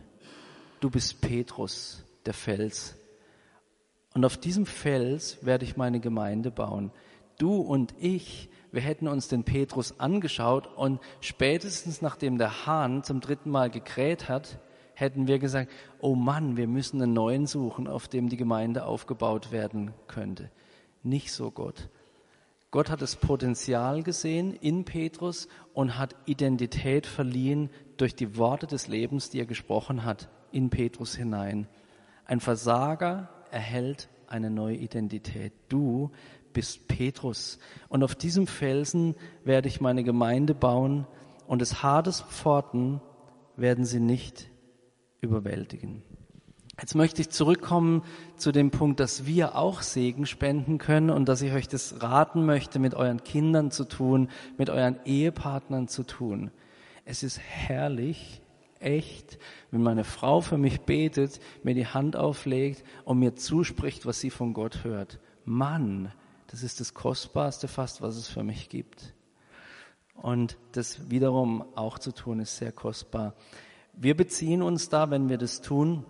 du 0.79 0.89
bist 0.89 1.21
Petrus, 1.21 2.03
der 2.25 2.33
Fels. 2.33 2.95
Und 4.13 4.25
auf 4.25 4.37
diesem 4.37 4.65
Fels 4.65 5.45
werde 5.45 5.65
ich 5.65 5.77
meine 5.77 5.99
Gemeinde 5.99 6.51
bauen. 6.51 6.91
Du 7.37 7.57
und 7.57 7.93
ich, 7.99 8.49
wir 8.71 8.81
hätten 8.81 9.07
uns 9.07 9.27
den 9.27 9.43
Petrus 9.43 9.99
angeschaut 9.99 10.67
und 10.67 10.99
spätestens 11.21 12.01
nachdem 12.01 12.37
der 12.37 12.65
Hahn 12.65 13.03
zum 13.03 13.21
dritten 13.21 13.49
Mal 13.49 13.69
gekräht 13.69 14.29
hat, 14.29 14.59
hätten 14.93 15.27
wir 15.27 15.39
gesagt, 15.39 15.71
oh 15.99 16.15
Mann, 16.15 16.57
wir 16.57 16.67
müssen 16.67 17.01
einen 17.01 17.13
neuen 17.13 17.45
suchen, 17.45 17.87
auf 17.87 18.07
dem 18.07 18.29
die 18.29 18.37
Gemeinde 18.37 18.85
aufgebaut 18.85 19.51
werden 19.51 19.93
könnte. 20.07 20.49
Nicht 21.03 21.31
so 21.31 21.51
Gott. 21.51 21.89
Gott 22.71 22.89
hat 22.89 23.01
das 23.01 23.15
Potenzial 23.15 24.03
gesehen 24.03 24.53
in 24.53 24.83
Petrus 24.83 25.47
und 25.73 25.97
hat 25.97 26.15
Identität 26.25 27.07
verliehen 27.07 27.69
durch 27.95 28.15
die 28.15 28.37
Worte 28.37 28.67
des 28.67 28.87
Lebens, 28.87 29.29
die 29.29 29.39
er 29.39 29.45
gesprochen 29.45 30.03
hat, 30.03 30.29
in 30.51 30.69
Petrus 30.69 31.15
hinein. 31.15 31.67
Ein 32.25 32.41
Versager 32.41 33.29
erhält 33.51 34.09
eine 34.27 34.49
neue 34.49 34.75
Identität. 34.75 35.53
Du 35.69 36.11
bist 36.53 36.87
Petrus. 36.87 37.59
Und 37.89 38.03
auf 38.03 38.15
diesem 38.15 38.47
Felsen 38.47 39.15
werde 39.43 39.67
ich 39.67 39.81
meine 39.81 40.03
Gemeinde 40.03 40.53
bauen 40.53 41.07
und 41.47 41.61
des 41.61 41.83
Hades 41.83 42.21
Pforten 42.21 43.01
werden 43.55 43.85
sie 43.85 43.99
nicht 43.99 44.49
überwältigen. 45.21 46.03
Jetzt 46.79 46.93
möchte 46.93 47.21
ich 47.21 47.29
zurückkommen 47.29 48.03
zu 48.35 48.51
dem 48.51 48.69
Punkt, 48.69 48.99
dass 48.99 49.25
wir 49.25 49.55
auch 49.55 49.81
Segen 49.81 50.27
spenden 50.27 50.77
können 50.77 51.09
und 51.09 51.27
dass 51.27 51.41
ich 51.41 51.51
euch 51.53 51.67
das 51.67 52.03
raten 52.03 52.45
möchte, 52.45 52.77
mit 52.77 52.93
euren 52.93 53.23
Kindern 53.23 53.71
zu 53.71 53.85
tun, 53.85 54.29
mit 54.57 54.69
euren 54.69 54.99
Ehepartnern 55.05 55.87
zu 55.87 56.03
tun. 56.03 56.51
Es 57.03 57.23
ist 57.23 57.39
herrlich, 57.39 58.41
echt, 58.79 59.39
wenn 59.71 59.81
meine 59.81 60.03
Frau 60.03 60.41
für 60.41 60.57
mich 60.57 60.81
betet, 60.81 61.39
mir 61.63 61.73
die 61.73 61.87
Hand 61.87 62.15
auflegt 62.15 62.83
und 63.05 63.19
mir 63.19 63.35
zuspricht, 63.35 64.05
was 64.05 64.19
sie 64.19 64.29
von 64.29 64.53
Gott 64.53 64.83
hört. 64.83 65.19
Mann, 65.45 66.11
das 66.47 66.63
ist 66.63 66.79
das 66.79 66.93
Kostbarste 66.93 67.67
fast, 67.67 68.01
was 68.01 68.15
es 68.15 68.27
für 68.27 68.43
mich 68.43 68.69
gibt. 68.69 69.13
Und 70.15 70.57
das 70.71 71.11
wiederum 71.11 71.63
auch 71.75 71.99
zu 71.99 72.11
tun, 72.11 72.39
ist 72.39 72.57
sehr 72.57 72.71
kostbar. 72.71 73.35
Wir 73.93 74.15
beziehen 74.15 74.61
uns 74.61 74.89
da, 74.89 75.09
wenn 75.09 75.29
wir 75.29 75.37
das 75.37 75.61
tun, 75.61 76.05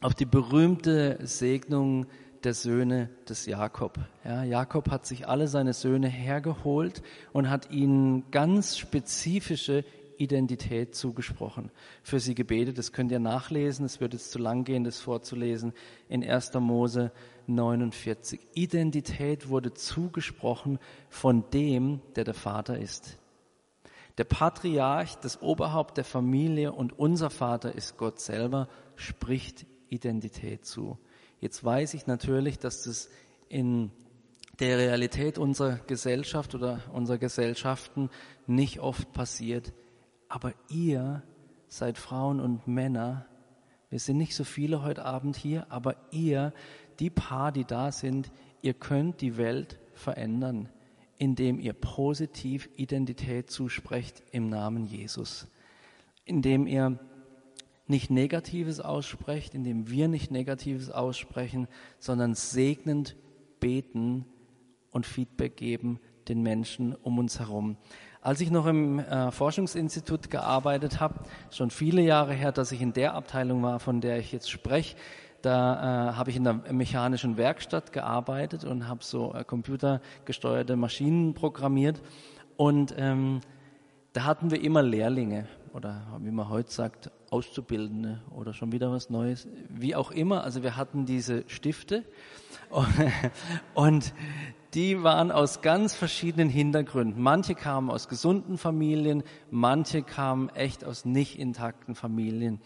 auf 0.00 0.14
die 0.14 0.24
berühmte 0.24 1.18
Segnung 1.22 2.06
der 2.44 2.54
Söhne 2.54 3.10
des 3.28 3.46
Jakob. 3.46 3.98
Ja, 4.24 4.44
Jakob 4.44 4.90
hat 4.90 5.06
sich 5.06 5.28
alle 5.28 5.46
seine 5.46 5.74
Söhne 5.74 6.08
hergeholt 6.08 7.02
und 7.32 7.50
hat 7.50 7.70
ihnen 7.70 8.30
ganz 8.30 8.78
spezifische 8.78 9.84
Identität 10.16 10.94
zugesprochen, 10.94 11.70
für 12.02 12.20
sie 12.20 12.34
gebetet. 12.34 12.78
Das 12.78 12.92
könnt 12.92 13.10
ihr 13.10 13.18
nachlesen. 13.18 13.84
Es 13.84 14.00
wird 14.00 14.12
jetzt 14.12 14.30
zu 14.30 14.38
lang 14.38 14.64
gehen, 14.64 14.84
das 14.84 15.00
vorzulesen 15.00 15.72
in 16.08 16.22
1. 16.22 16.54
Mose 16.54 17.10
49. 17.46 18.40
Identität 18.54 19.48
wurde 19.48 19.74
zugesprochen 19.74 20.78
von 21.08 21.44
dem, 21.50 22.00
der 22.16 22.24
der 22.24 22.34
Vater 22.34 22.78
ist. 22.78 23.18
Der 24.18 24.24
Patriarch, 24.24 25.16
das 25.16 25.40
Oberhaupt 25.40 25.96
der 25.96 26.04
Familie 26.04 26.72
und 26.72 26.98
unser 26.98 27.30
Vater 27.30 27.74
ist 27.74 27.96
Gott 27.96 28.20
selber, 28.20 28.68
spricht 28.96 29.66
Identität 29.88 30.66
zu. 30.66 30.98
Jetzt 31.40 31.64
weiß 31.64 31.94
ich 31.94 32.06
natürlich, 32.06 32.58
dass 32.58 32.82
das 32.82 33.08
in 33.48 33.90
der 34.58 34.76
Realität 34.78 35.38
unserer 35.38 35.76
Gesellschaft 35.86 36.54
oder 36.54 36.80
unserer 36.92 37.18
Gesellschaften 37.18 38.10
nicht 38.46 38.80
oft 38.80 39.12
passiert. 39.12 39.72
Aber 40.28 40.52
ihr 40.68 41.22
seid 41.68 41.96
Frauen 41.96 42.40
und 42.40 42.66
Männer. 42.66 43.26
Wir 43.90 43.98
sind 43.98 44.18
nicht 44.18 44.36
so 44.36 44.44
viele 44.44 44.82
heute 44.82 45.04
Abend 45.04 45.36
hier, 45.36 45.66
aber 45.68 45.96
ihr, 46.12 46.52
die 47.00 47.10
Paar, 47.10 47.50
die 47.50 47.64
da 47.64 47.90
sind, 47.90 48.30
ihr 48.62 48.72
könnt 48.72 49.20
die 49.20 49.36
Welt 49.36 49.80
verändern, 49.94 50.68
indem 51.18 51.58
ihr 51.58 51.72
positiv 51.72 52.68
Identität 52.76 53.50
zusprecht 53.50 54.22
im 54.30 54.48
Namen 54.48 54.86
Jesus. 54.86 55.48
Indem 56.24 56.68
ihr 56.68 57.00
nicht 57.88 58.10
Negatives 58.10 58.78
aussprecht, 58.78 59.54
indem 59.54 59.90
wir 59.90 60.06
nicht 60.06 60.30
Negatives 60.30 60.90
aussprechen, 60.90 61.66
sondern 61.98 62.34
segnend 62.34 63.16
beten 63.58 64.24
und 64.92 65.04
Feedback 65.04 65.56
geben 65.56 65.98
den 66.28 66.42
Menschen 66.42 66.94
um 66.94 67.18
uns 67.18 67.40
herum. 67.40 67.76
Als 68.22 68.40
ich 68.42 68.50
noch 68.50 68.66
im 68.66 68.98
äh, 68.98 69.30
Forschungsinstitut 69.30 70.30
gearbeitet 70.30 71.00
habe, 71.00 71.14
schon 71.50 71.70
viele 71.70 72.02
Jahre 72.02 72.34
her, 72.34 72.52
dass 72.52 72.70
ich 72.70 72.82
in 72.82 72.92
der 72.92 73.14
Abteilung 73.14 73.62
war, 73.62 73.80
von 73.80 74.02
der 74.02 74.18
ich 74.18 74.30
jetzt 74.30 74.50
spreche, 74.50 74.94
da 75.40 76.10
äh, 76.10 76.12
habe 76.16 76.28
ich 76.28 76.36
in 76.36 76.44
der 76.44 76.52
mechanischen 76.70 77.38
Werkstatt 77.38 77.94
gearbeitet 77.94 78.64
und 78.64 78.88
habe 78.88 79.02
so 79.02 79.32
äh, 79.32 79.42
computergesteuerte 79.42 80.76
Maschinen 80.76 81.32
programmiert. 81.32 82.02
Und 82.58 82.94
ähm, 82.98 83.40
da 84.12 84.24
hatten 84.24 84.50
wir 84.50 84.62
immer 84.62 84.82
Lehrlinge 84.82 85.46
oder 85.72 86.02
wie 86.18 86.30
man 86.30 86.50
heute 86.50 86.70
sagt, 86.70 87.10
Auszubildende 87.30 88.20
oder 88.34 88.52
schon 88.52 88.72
wieder 88.72 88.90
was 88.92 89.08
Neues, 89.08 89.48
wie 89.70 89.94
auch 89.94 90.10
immer. 90.10 90.44
Also 90.44 90.62
wir 90.62 90.76
hatten 90.76 91.06
diese 91.06 91.44
Stifte 91.46 92.04
und 93.74 94.12
die 94.74 95.02
waren 95.02 95.32
aus 95.32 95.62
ganz 95.62 95.94
verschiedenen 95.94 96.48
Hintergründen. 96.48 97.22
Manche 97.22 97.54
kamen 97.54 97.90
aus 97.90 98.08
gesunden 98.08 98.58
Familien, 98.58 99.22
manche 99.50 100.02
kamen 100.02 100.48
echt 100.50 100.84
aus 100.84 101.04
nicht 101.04 101.38
intakten 101.38 101.94
Familien. 101.94 102.60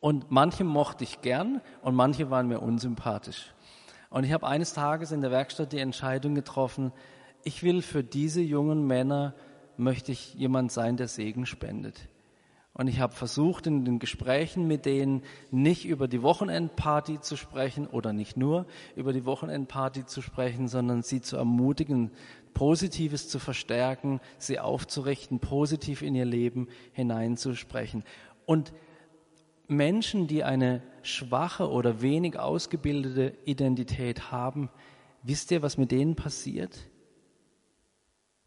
Und 0.00 0.30
manche 0.30 0.64
mochte 0.64 1.04
ich 1.04 1.22
gern 1.22 1.60
und 1.82 1.94
manche 1.94 2.30
waren 2.30 2.48
mir 2.48 2.60
unsympathisch. 2.60 3.52
Und 4.10 4.24
ich 4.24 4.32
habe 4.32 4.46
eines 4.46 4.74
Tages 4.74 5.12
in 5.12 5.22
der 5.22 5.30
Werkstatt 5.30 5.72
die 5.72 5.78
Entscheidung 5.78 6.34
getroffen, 6.34 6.92
ich 7.42 7.62
will 7.62 7.82
für 7.82 8.04
diese 8.04 8.40
jungen 8.40 8.86
Männer, 8.86 9.34
möchte 9.76 10.12
ich 10.12 10.34
jemand 10.34 10.72
sein, 10.72 10.96
der 10.96 11.08
Segen 11.08 11.46
spendet. 11.46 12.08
Und 12.76 12.88
ich 12.88 12.98
habe 12.98 13.14
versucht, 13.14 13.68
in 13.68 13.84
den 13.84 14.00
Gesprächen 14.00 14.66
mit 14.66 14.84
denen 14.84 15.22
nicht 15.52 15.84
über 15.84 16.08
die 16.08 16.22
Wochenendparty 16.22 17.20
zu 17.20 17.36
sprechen 17.36 17.86
oder 17.86 18.12
nicht 18.12 18.36
nur 18.36 18.66
über 18.96 19.12
die 19.12 19.24
Wochenendparty 19.24 20.06
zu 20.06 20.20
sprechen, 20.22 20.66
sondern 20.66 21.02
sie 21.02 21.20
zu 21.20 21.36
ermutigen, 21.36 22.10
Positives 22.52 23.28
zu 23.28 23.38
verstärken, 23.38 24.20
sie 24.38 24.58
aufzurichten, 24.58 25.38
positiv 25.38 26.02
in 26.02 26.16
ihr 26.16 26.24
Leben 26.24 26.68
hineinzusprechen. 26.92 28.02
Und 28.44 28.72
Menschen, 29.68 30.26
die 30.26 30.42
eine 30.42 30.82
schwache 31.02 31.70
oder 31.70 32.02
wenig 32.02 32.38
ausgebildete 32.38 33.36
Identität 33.44 34.32
haben, 34.32 34.68
wisst 35.22 35.52
ihr, 35.52 35.62
was 35.62 35.78
mit 35.78 35.92
denen 35.92 36.16
passiert? 36.16 36.76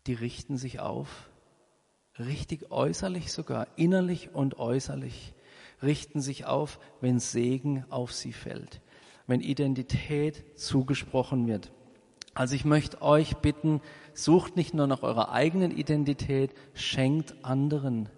Die 0.05 0.13
richten 0.13 0.57
sich 0.57 0.81
auf 0.81 1.29
richtig 2.19 2.71
äußerlich 2.71 3.31
sogar, 3.31 3.67
innerlich 3.75 4.33
und 4.33 4.59
äußerlich, 4.59 5.33
richten 5.81 6.21
sich 6.21 6.45
auf, 6.45 6.79
wenn 7.01 7.19
Segen 7.19 7.85
auf 7.89 8.11
sie 8.11 8.33
fällt, 8.33 8.81
wenn 9.27 9.41
Identität 9.41 10.43
zugesprochen 10.57 11.47
wird. 11.47 11.71
Also 12.33 12.55
ich 12.55 12.65
möchte 12.65 13.01
euch 13.01 13.37
bitten, 13.37 13.81
sucht 14.13 14.55
nicht 14.55 14.73
nur 14.73 14.87
nach 14.87 15.03
eurer 15.03 15.31
eigenen 15.31 15.71
Identität, 15.71 16.51
schenkt 16.73 17.35
anderen, 17.43 18.09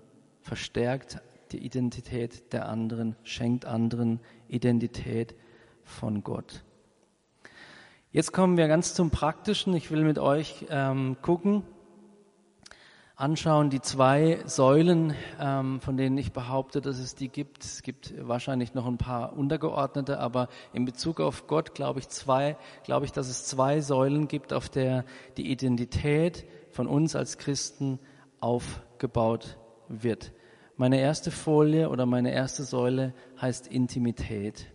verstärkt 0.42 1.22
die 1.52 1.60
Identität 1.66 2.54
der 2.54 2.68
anderen, 2.68 3.16
schenkt 3.24 3.66
anderen 3.66 4.20
Identität 4.48 5.36
von 5.84 6.24
Gott. 6.24 6.64
Jetzt 8.12 8.34
kommen 8.34 8.58
wir 8.58 8.68
ganz 8.68 8.94
zum 8.94 9.10
Praktischen. 9.10 9.74
Ich 9.76 9.92
will 9.92 10.04
mit 10.04 10.20
euch 10.20 10.66
ähm, 10.70 11.18
gucken, 11.22 11.64
anschauen, 13.20 13.70
die 13.70 13.82
zwei 13.82 14.40
Säulen, 14.46 15.14
ähm, 15.42 15.82
von 15.82 15.98
denen 15.98 16.18
ich 16.18 16.32
behaupte, 16.32 16.80
dass 16.80 17.00
es 17.00 17.16
die 17.16 17.28
gibt. 17.28 17.66
Es 17.66 17.82
gibt 17.84 18.14
wahrscheinlich 18.26 18.74
noch 18.74 18.88
ein 18.88 18.98
paar 18.98 19.38
untergeordnete, 19.38 20.20
aber 20.20 20.48
in 20.72 20.86
Bezug 20.86 21.20
auf 21.20 21.46
Gott 21.46 21.76
glaube 21.76 22.00
ich 22.00 22.08
zwei, 22.08 22.56
glaube 22.86 23.06
ich, 23.06 23.12
dass 23.12 23.28
es 23.28 23.46
zwei 23.46 23.82
Säulen 23.82 24.30
gibt, 24.30 24.54
auf 24.54 24.70
der 24.70 25.04
die 25.36 25.52
Identität 25.52 26.46
von 26.72 26.88
uns 26.88 27.14
als 27.14 27.38
Christen 27.38 28.00
aufgebaut 28.40 29.58
wird. 29.90 30.32
Meine 30.78 31.02
erste 31.02 31.30
Folie 31.30 31.90
oder 31.90 32.06
meine 32.06 32.32
erste 32.32 32.64
Säule 32.64 33.14
heißt 33.42 33.68
Intimität. 33.68 34.72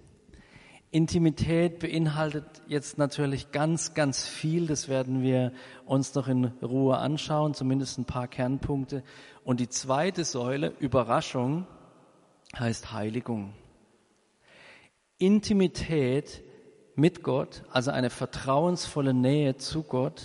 Intimität 0.94 1.80
beinhaltet 1.80 2.44
jetzt 2.68 2.98
natürlich 2.98 3.50
ganz, 3.50 3.94
ganz 3.94 4.28
viel. 4.28 4.68
Das 4.68 4.88
werden 4.88 5.22
wir 5.22 5.50
uns 5.86 6.14
noch 6.14 6.28
in 6.28 6.44
Ruhe 6.62 6.98
anschauen, 6.98 7.52
zumindest 7.52 7.98
ein 7.98 8.04
paar 8.04 8.28
Kernpunkte. 8.28 9.02
Und 9.42 9.58
die 9.58 9.68
zweite 9.68 10.22
Säule, 10.24 10.72
Überraschung, 10.78 11.66
heißt 12.56 12.92
Heiligung. 12.92 13.54
Intimität 15.18 16.44
mit 16.94 17.24
Gott, 17.24 17.64
also 17.72 17.90
eine 17.90 18.08
vertrauensvolle 18.08 19.14
Nähe 19.14 19.56
zu 19.56 19.82
Gott, 19.82 20.22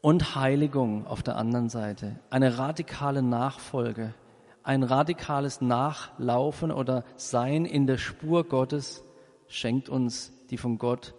und 0.00 0.36
Heiligung 0.36 1.06
auf 1.06 1.22
der 1.22 1.36
anderen 1.36 1.68
Seite, 1.68 2.18
eine 2.30 2.56
radikale 2.56 3.22
Nachfolge, 3.22 4.14
ein 4.62 4.82
radikales 4.82 5.60
Nachlaufen 5.60 6.70
oder 6.70 7.04
Sein 7.16 7.66
in 7.66 7.86
der 7.86 7.98
Spur 7.98 8.44
Gottes 8.44 9.04
schenkt 9.48 9.88
uns 9.88 10.32
die 10.50 10.58
von 10.58 10.78
Gott 10.78 11.14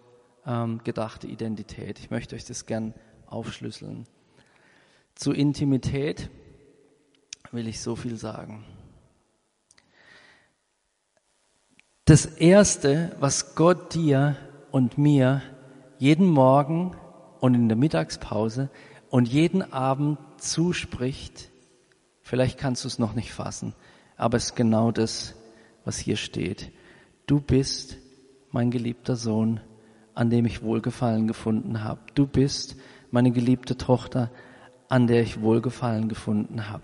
ähm, 0.45 0.81
gedachte 0.83 1.27
Identität. 1.27 1.99
Ich 1.99 2.09
möchte 2.09 2.35
euch 2.35 2.45
das 2.45 2.65
gern 2.65 2.93
aufschlüsseln. 3.27 4.07
Zu 5.15 5.33
Intimität 5.33 6.29
will 7.51 7.67
ich 7.67 7.81
so 7.81 7.95
viel 7.95 8.15
sagen. 8.15 8.63
Das 12.05 12.25
Erste, 12.25 13.15
was 13.19 13.55
Gott 13.55 13.93
dir 13.93 14.35
und 14.71 14.97
mir 14.97 15.41
jeden 15.99 16.27
Morgen 16.27 16.95
und 17.39 17.53
in 17.53 17.67
der 17.67 17.77
Mittagspause 17.77 18.69
und 19.09 19.27
jeden 19.27 19.73
Abend 19.73 20.17
zuspricht, 20.37 21.51
vielleicht 22.21 22.57
kannst 22.57 22.83
du 22.83 22.87
es 22.87 22.97
noch 22.97 23.13
nicht 23.13 23.31
fassen, 23.31 23.75
aber 24.17 24.37
es 24.37 24.45
ist 24.45 24.55
genau 24.55 24.91
das, 24.91 25.35
was 25.85 25.97
hier 25.97 26.15
steht. 26.15 26.71
Du 27.27 27.39
bist 27.39 27.97
mein 28.51 28.71
geliebter 28.71 29.15
Sohn, 29.15 29.59
an 30.13 30.29
dem 30.29 30.45
ich 30.45 30.63
Wohlgefallen 30.63 31.27
gefunden 31.27 31.83
habe. 31.83 31.99
Du 32.15 32.25
bist 32.27 32.75
meine 33.11 33.31
geliebte 33.31 33.77
Tochter, 33.77 34.31
an 34.87 35.07
der 35.07 35.21
ich 35.21 35.41
Wohlgefallen 35.41 36.09
gefunden 36.09 36.69
habe. 36.69 36.83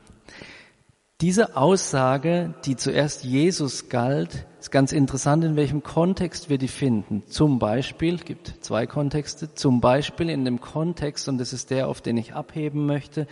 Diese 1.21 1.55
Aussage, 1.55 2.53
die 2.65 2.75
zuerst 2.75 3.23
Jesus 3.23 3.87
galt, 3.87 4.45
ist 4.59 4.69
ganz 4.69 4.91
interessant, 4.91 5.45
in 5.45 5.55
welchem 5.55 5.81
Kontext 5.81 6.49
wir 6.49 6.57
die 6.57 6.67
finden. 6.67 7.23
Zum 7.27 7.57
Beispiel, 7.57 8.17
gibt 8.17 8.53
zwei 8.59 8.85
Kontexte, 8.85 9.53
zum 9.53 9.79
Beispiel 9.79 10.29
in 10.29 10.43
dem 10.43 10.59
Kontext, 10.59 11.29
und 11.29 11.37
das 11.37 11.53
ist 11.53 11.69
der, 11.71 11.87
auf 11.87 12.01
den 12.01 12.17
ich 12.17 12.33
abheben 12.33 12.85
möchte, 12.85 13.27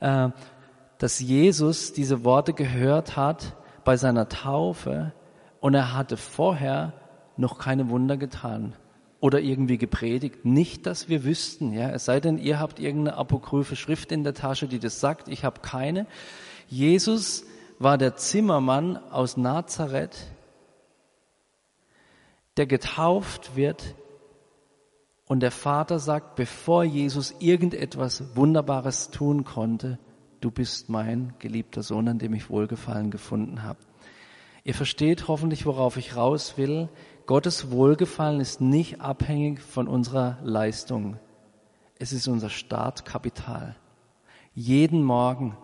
äh, 0.00 0.30
dass 0.98 1.20
Jesus 1.20 1.92
diese 1.92 2.24
Worte 2.24 2.54
gehört 2.54 3.16
hat 3.16 3.56
bei 3.84 3.96
seiner 3.96 4.28
Taufe 4.28 5.12
und 5.60 5.74
er 5.74 5.94
hatte 5.94 6.16
vorher 6.16 6.92
noch 7.36 7.58
keine 7.58 7.88
Wunder 7.88 8.16
getan 8.16 8.74
oder 9.20 9.40
irgendwie 9.40 9.78
gepredigt. 9.78 10.44
Nicht, 10.44 10.86
dass 10.86 11.08
wir 11.08 11.24
wüssten, 11.24 11.72
ja, 11.72 11.90
es 11.90 12.04
sei 12.04 12.18
denn, 12.18 12.38
ihr 12.38 12.58
habt 12.58 12.80
irgendeine 12.80 13.16
apokryphe 13.16 13.76
Schrift 13.76 14.10
in 14.10 14.24
der 14.24 14.34
Tasche, 14.34 14.66
die 14.66 14.78
das 14.78 15.00
sagt. 15.00 15.28
Ich 15.28 15.44
habe 15.44 15.60
keine. 15.60 16.06
Jesus 16.68 17.44
war 17.78 17.98
der 17.98 18.16
Zimmermann 18.16 18.96
aus 18.96 19.36
Nazareth, 19.36 20.26
der 22.56 22.66
getauft 22.66 23.56
wird 23.56 23.94
und 25.26 25.40
der 25.40 25.50
Vater 25.50 25.98
sagt, 25.98 26.34
bevor 26.36 26.84
Jesus 26.84 27.34
irgendetwas 27.38 28.36
Wunderbares 28.36 29.10
tun 29.10 29.44
konnte, 29.44 29.98
du 30.40 30.50
bist 30.50 30.88
mein 30.88 31.34
geliebter 31.38 31.82
Sohn, 31.82 32.08
an 32.08 32.18
dem 32.18 32.34
ich 32.34 32.50
Wohlgefallen 32.50 33.10
gefunden 33.10 33.62
habe. 33.62 33.78
Ihr 34.64 34.74
versteht 34.74 35.28
hoffentlich, 35.28 35.66
worauf 35.66 35.96
ich 35.96 36.16
raus 36.16 36.54
will. 36.56 36.88
Gottes 37.26 37.70
Wohlgefallen 37.70 38.40
ist 38.40 38.60
nicht 38.60 39.00
abhängig 39.00 39.60
von 39.60 39.88
unserer 39.88 40.38
Leistung. 40.42 41.18
Es 41.98 42.12
ist 42.12 42.28
unser 42.28 42.50
Startkapital. 42.50 43.76
Jeden 44.54 45.02
Morgen 45.02 45.56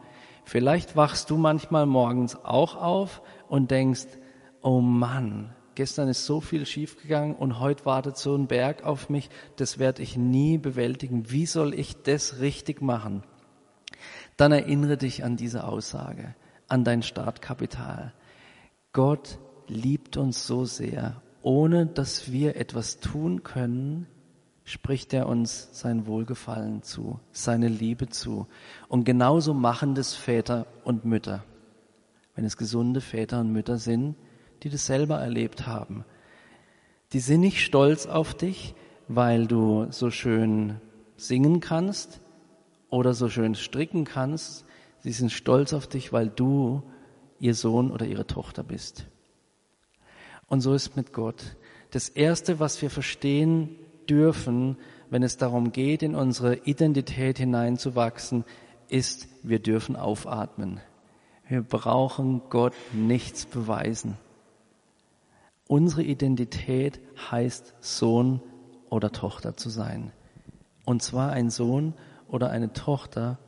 Vielleicht 0.49 0.97
wachst 0.97 1.29
du 1.29 1.37
manchmal 1.37 1.85
morgens 1.85 2.35
auch 2.43 2.75
auf 2.75 3.21
und 3.51 3.71
denkst, 3.71 4.07
oh 4.63 4.81
Mann, 4.81 5.55
gestern 5.75 6.09
ist 6.09 6.25
so 6.25 6.41
viel 6.41 6.65
schiefgegangen 6.65 7.37
und 7.37 7.61
heute 7.61 7.85
wartet 7.85 8.17
so 8.17 8.35
ein 8.35 8.47
Berg 8.47 8.83
auf 8.83 9.11
mich, 9.11 9.29
das 9.57 9.79
werde 9.79 10.03
ich 10.03 10.17
nie 10.17 10.57
bewältigen. 10.57 11.31
Wie 11.31 11.45
soll 11.45 11.75
ich 11.75 12.03
das 12.03 12.41
richtig 12.41 12.81
machen? 12.81 13.25
Dann 14.39 14.53
erinnere 14.53 14.97
dich 14.97 15.23
an 15.23 15.37
diese 15.37 15.65
Aussage, 15.65 16.35
an 16.67 16.83
dein 16.83 17.03
Startkapital. 17.03 18.15
Gott 18.99 19.39
liebt 19.69 20.17
uns 20.17 20.45
so 20.45 20.65
sehr, 20.65 21.23
ohne 21.43 21.87
dass 21.87 22.33
wir 22.33 22.57
etwas 22.57 22.99
tun 22.99 23.45
können, 23.45 24.09
spricht 24.65 25.15
er 25.15 25.29
uns 25.29 25.69
sein 25.71 26.09
Wohlgefallen 26.09 26.83
zu, 26.83 27.21
seine 27.31 27.69
Liebe 27.69 28.09
zu. 28.09 28.49
Und 28.89 29.05
genauso 29.05 29.55
machen 29.55 29.95
das 29.95 30.15
Väter 30.15 30.67
und 30.83 31.05
Mütter, 31.05 31.45
wenn 32.35 32.45
es 32.45 32.57
gesunde 32.57 33.01
Väter 33.01 33.39
und 33.39 33.53
Mütter 33.53 33.79
sind, 33.79 34.17
die 34.65 34.69
das 34.69 34.87
selber 34.87 35.21
erlebt 35.21 35.69
haben. 35.69 36.05
Die 37.13 37.21
sind 37.21 37.43
nicht 37.43 37.65
stolz 37.65 38.07
auf 38.07 38.35
dich, 38.35 38.75
weil 39.07 39.47
du 39.47 39.87
so 39.91 40.11
schön 40.11 40.81
singen 41.17 41.61
kannst 41.61 42.21
oder 42.91 43.15
so 43.15 43.29
schön 43.29 43.55
stricken 43.55 44.05
kannst. 44.05 44.65
Sie 44.99 45.13
sind 45.13 45.31
stolz 45.31 45.73
auf 45.73 45.87
dich, 45.87 46.13
weil 46.13 46.31
du 46.31 46.83
ihr 47.41 47.55
Sohn 47.55 47.91
oder 47.91 48.07
ihre 48.07 48.27
Tochter 48.27 48.63
bist. 48.63 49.07
Und 50.47 50.61
so 50.61 50.75
ist 50.75 50.97
mit 50.97 51.13
Gott. 51.13 51.57
Das 51.91 52.09
Erste, 52.09 52.59
was 52.59 52.81
wir 52.83 52.91
verstehen 52.91 53.77
dürfen, 54.09 54.77
wenn 55.11 55.23
es 55.23 55.37
darum 55.37 55.73
geht, 55.73 56.03
in 56.03 56.15
unsere 56.15 56.57
Identität 56.57 57.39
hineinzuwachsen, 57.39 58.45
ist, 58.89 59.29
wir 59.43 59.59
dürfen 59.59 59.97
aufatmen. 59.97 60.81
Wir 61.49 61.63
brauchen 61.63 62.43
Gott 62.51 62.75
nichts 62.93 63.47
beweisen. 63.47 64.17
Unsere 65.67 66.03
Identität 66.03 67.01
heißt 67.31 67.75
Sohn 67.81 68.41
oder 68.91 69.13
Tochter 69.13 69.57
zu 69.57 69.69
sein. 69.69 70.13
Und 70.85 71.03
zwar 71.03 71.33
ein 71.33 71.51
Sohn 71.51 71.95
oder 72.29 72.51
eine 72.51 72.73
Tochter, 72.73 73.39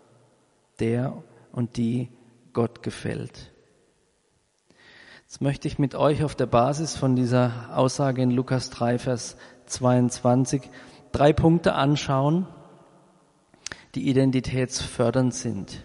der 0.78 1.22
und 1.52 1.76
die 1.76 2.08
Gott 2.52 2.82
gefällt. 2.82 3.52
Jetzt 5.30 5.40
möchte 5.40 5.68
ich 5.68 5.78
mit 5.78 5.94
euch 5.94 6.24
auf 6.24 6.34
der 6.34 6.46
Basis 6.46 6.96
von 6.96 7.14
dieser 7.14 7.70
Aussage 7.72 8.20
in 8.20 8.32
Lukas 8.32 8.68
3, 8.70 8.98
Vers 8.98 9.36
22 9.66 10.62
drei 11.12 11.32
Punkte 11.32 11.74
anschauen, 11.74 12.48
die 13.94 14.08
identitätsfördernd 14.08 15.32
sind, 15.32 15.84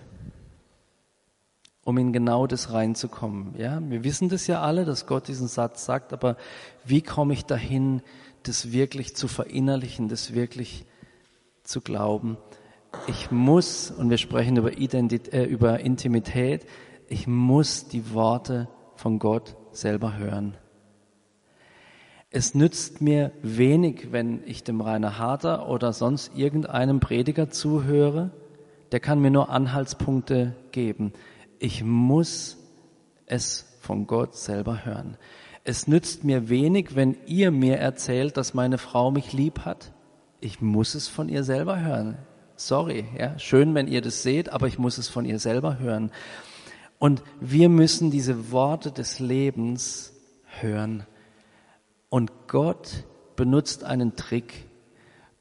um 1.84 1.96
in 2.00 2.12
genau 2.12 2.48
das 2.48 2.74
reinzukommen. 2.74 3.54
Ja, 3.56 3.80
wir 3.88 4.04
wissen 4.04 4.30
das 4.30 4.48
ja 4.48 4.64
alle, 4.64 4.84
dass 4.84 5.06
Gott 5.06 5.28
diesen 5.28 5.48
Satz 5.48 5.86
sagt, 5.86 6.12
aber 6.12 6.38
wie 6.84 7.04
komme 7.04 7.34
ich 7.34 7.46
dahin, 7.46 8.02
das 8.42 8.72
wirklich 8.72 9.16
zu 9.16 9.28
verinnerlichen, 9.28 10.10
das 10.10 10.34
wirklich 10.34 10.86
zu 11.62 11.82
glauben? 11.82 12.40
Ich 13.06 13.30
muss, 13.30 13.92
und 13.92 14.10
wir 14.10 14.18
sprechen 14.18 14.58
über, 14.58 14.76
Identität, 14.76 15.32
äh, 15.36 15.44
über 15.44 15.82
Intimität, 15.82 16.66
ich 17.08 17.28
muss 17.28 17.88
die 17.88 18.12
Worte 18.12 18.70
von 18.96 19.20
Gott 19.20 19.56
selber 19.72 20.18
hören. 20.18 20.58
Es 22.32 22.54
nützt 22.54 23.02
mir 23.02 23.32
wenig, 23.42 24.12
wenn 24.12 24.42
ich 24.46 24.64
dem 24.64 24.82
Rainer 24.82 25.18
Harter 25.18 25.70
oder 25.70 25.94
sonst 25.94 26.36
irgendeinem 26.36 27.00
Prediger 27.00 27.50
zuhöre. 27.50 28.32
Der 28.92 29.00
kann 29.00 29.22
mir 29.22 29.32
nur 29.32 29.50
Anhaltspunkte 29.50 30.54
geben. 30.72 31.14
Ich 31.60 31.84
muss 31.84 32.58
es 33.26 33.78
von 33.80 34.06
Gott 34.08 34.36
selber 34.36 34.86
hören. 34.86 35.18
Es 35.64 35.88
nützt 35.88 36.24
mir 36.24 36.50
wenig, 36.50 36.96
wenn 36.96 37.16
ihr 37.26 37.52
mir 37.52 37.78
erzählt, 37.78 38.38
dass 38.38 38.54
meine 38.54 38.78
Frau 38.78 39.12
mich 39.12 39.34
lieb 39.34 39.62
hat. 39.62 39.94
Ich 40.42 40.62
muss 40.62 40.94
es 40.94 41.08
von 41.08 41.30
ihr 41.30 41.44
selber 41.44 41.80
hören. 41.80 42.18
Sorry, 42.56 43.06
ja, 43.18 43.40
schön, 43.40 43.74
wenn 43.76 43.88
ihr 43.88 44.02
das 44.02 44.24
seht, 44.24 44.52
aber 44.52 44.68
ich 44.68 44.78
muss 44.78 44.98
es 44.98 45.08
von 45.08 45.26
ihr 45.26 45.40
selber 45.40 45.80
hören. 45.80 46.12
Und 47.00 47.24
wir 47.40 47.70
müssen 47.70 48.12
diese 48.12 48.52
Worte 48.52 48.92
des 48.92 49.20
Lebens 49.20 50.14
hören. 50.60 51.06
Und 52.10 52.32
Gott 52.48 53.04
benutzt 53.36 53.84
einen 53.84 54.16
Trick. 54.16 54.70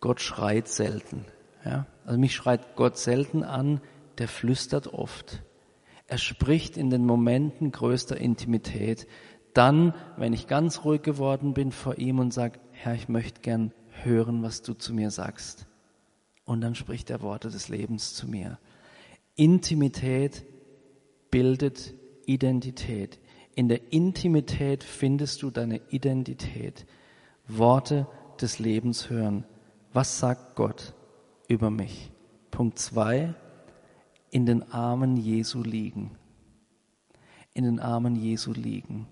Gott 0.00 0.20
schreit 0.20 0.68
selten. 0.68 1.24
Ja? 1.64 1.86
Also 2.04 2.18
mich 2.18 2.34
schreit 2.34 2.76
Gott 2.76 2.98
selten 2.98 3.42
an, 3.42 3.80
der 4.18 4.28
flüstert 4.28 4.88
oft. 4.88 5.42
Er 6.06 6.18
spricht 6.18 6.76
in 6.76 6.90
den 6.90 7.06
Momenten 7.06 7.72
größter 7.72 8.16
Intimität. 8.16 9.06
Dann, 9.54 9.94
wenn 10.16 10.32
ich 10.32 10.46
ganz 10.46 10.84
ruhig 10.84 11.02
geworden 11.02 11.54
bin 11.54 11.72
vor 11.72 11.98
ihm 11.98 12.18
und 12.18 12.34
sage, 12.34 12.58
Herr, 12.72 12.94
ich 12.94 13.08
möchte 13.08 13.40
gern 13.40 13.72
hören, 14.02 14.42
was 14.42 14.62
du 14.62 14.74
zu 14.74 14.92
mir 14.92 15.10
sagst. 15.10 15.66
Und 16.44 16.60
dann 16.60 16.74
spricht 16.74 17.08
er 17.08 17.22
Worte 17.22 17.48
des 17.48 17.68
Lebens 17.68 18.14
zu 18.14 18.28
mir. 18.28 18.58
Intimität 19.36 20.44
bildet 21.34 21.94
Identität. 22.26 23.18
In 23.56 23.66
der 23.66 23.92
Intimität 23.92 24.84
findest 24.84 25.42
du 25.42 25.50
deine 25.50 25.80
Identität. 25.88 26.86
Worte 27.48 28.06
des 28.40 28.60
Lebens 28.60 29.10
hören. 29.10 29.44
Was 29.92 30.20
sagt 30.20 30.54
Gott 30.54 30.94
über 31.48 31.70
mich? 31.70 32.12
Punkt 32.52 32.78
zwei, 32.78 33.34
in 34.30 34.46
den 34.46 34.70
Armen 34.70 35.16
Jesu 35.16 35.64
liegen. 35.64 36.12
In 37.52 37.64
den 37.64 37.80
Armen 37.80 38.14
Jesu 38.14 38.52
liegen. 38.52 39.08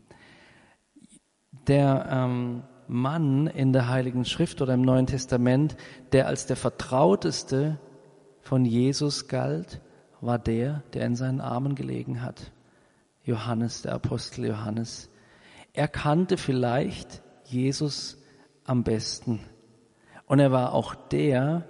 Der 1.67 2.07
ähm, 2.09 2.63
Mann 2.87 3.49
in 3.49 3.73
der 3.73 3.89
Heiligen 3.89 4.25
Schrift 4.25 4.63
oder 4.63 4.75
im 4.75 4.83
Neuen 4.83 5.09
Testament, 5.09 5.77
der 6.13 6.29
als 6.29 6.47
der 6.47 6.57
vertrauteste 6.57 7.81
von 8.43 8.65
Jesus 8.65 9.27
galt, 9.27 9.81
war 10.23 10.39
der, 10.39 10.83
der 10.95 11.05
in 11.05 11.17
seinen 11.17 11.41
Armen 11.41 11.75
gelegen 11.75 12.23
hat. 12.23 12.53
Johannes, 13.25 13.83
der 13.83 13.95
Apostel 13.95 14.47
Johannes. 14.47 15.11
Er 15.75 15.89
kannte 15.89 16.37
vielleicht 16.37 17.23
Jesus 17.45 18.19
am 18.65 18.85
besten. 18.85 19.41
Und 20.27 20.39
er 20.39 20.53
war 20.53 20.73
auch 20.73 20.95
der, 20.95 21.67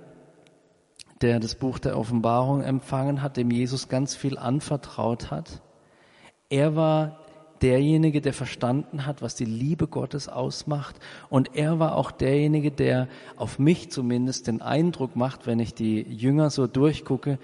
der 1.20 1.40
das 1.40 1.54
Buch 1.54 1.78
der 1.78 1.98
Offenbarung 1.98 2.62
empfangen 2.62 3.22
hat, 3.22 3.36
dem 3.36 3.50
Jesus 3.50 3.88
ganz 3.88 4.14
viel 4.14 4.38
anvertraut 4.38 5.30
hat. 5.30 5.62
Er 6.48 6.76
war 6.76 7.18
derjenige, 7.62 8.20
der 8.20 8.32
verstanden 8.32 9.06
hat, 9.06 9.22
was 9.22 9.34
die 9.34 9.44
Liebe 9.44 9.86
Gottes 9.86 10.28
ausmacht. 10.28 10.96
Und 11.30 11.54
er 11.54 11.78
war 11.78 11.96
auch 11.96 12.10
derjenige, 12.10 12.70
der 12.70 13.08
auf 13.36 13.58
mich 13.58 13.90
zumindest 13.90 14.46
den 14.48 14.60
Eindruck 14.60 15.16
macht, 15.16 15.46
wenn 15.46 15.60
ich 15.60 15.72
die 15.72 16.02
Jünger 16.02 16.50
so 16.50 16.66
durchgucke, 16.66 17.38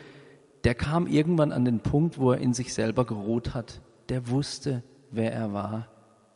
der 0.69 0.75
kam 0.75 1.07
irgendwann 1.07 1.51
an 1.51 1.65
den 1.65 1.81
Punkt, 1.81 2.19
wo 2.19 2.33
er 2.33 2.43
in 2.43 2.53
sich 2.53 2.75
selber 2.75 3.07
geruht 3.07 3.55
hat. 3.55 3.81
Der 4.11 4.29
wusste, 4.29 4.83
wer 5.11 5.33
er 5.33 5.55
war 5.55 5.89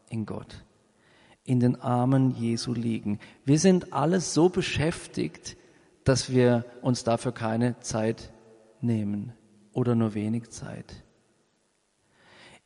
in 0.09 0.25
Gott. 0.25 0.65
In 1.45 1.61
den 1.61 1.79
Armen 1.79 2.31
Jesu 2.31 2.73
liegen. 2.73 3.19
Wir 3.45 3.59
sind 3.59 3.93
alles 3.93 4.33
so 4.33 4.49
beschäftigt, 4.49 5.59
dass 6.05 6.33
wir 6.33 6.65
uns 6.81 7.05
dafür 7.05 7.33
keine 7.33 7.79
Zeit 7.81 8.33
nehmen 8.81 9.35
oder 9.75 9.95
nur 9.95 10.15
wenig 10.15 10.49
Zeit. 10.49 11.05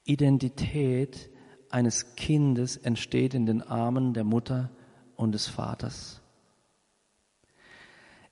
Identität 0.05 1.31
eines 1.69 2.15
Kindes 2.15 2.77
entsteht 2.77 3.35
in 3.35 3.45
den 3.45 3.61
Armen 3.61 4.15
der 4.15 4.23
Mutter 4.23 4.71
und 5.17 5.33
des 5.33 5.49
Vaters. 5.49 6.23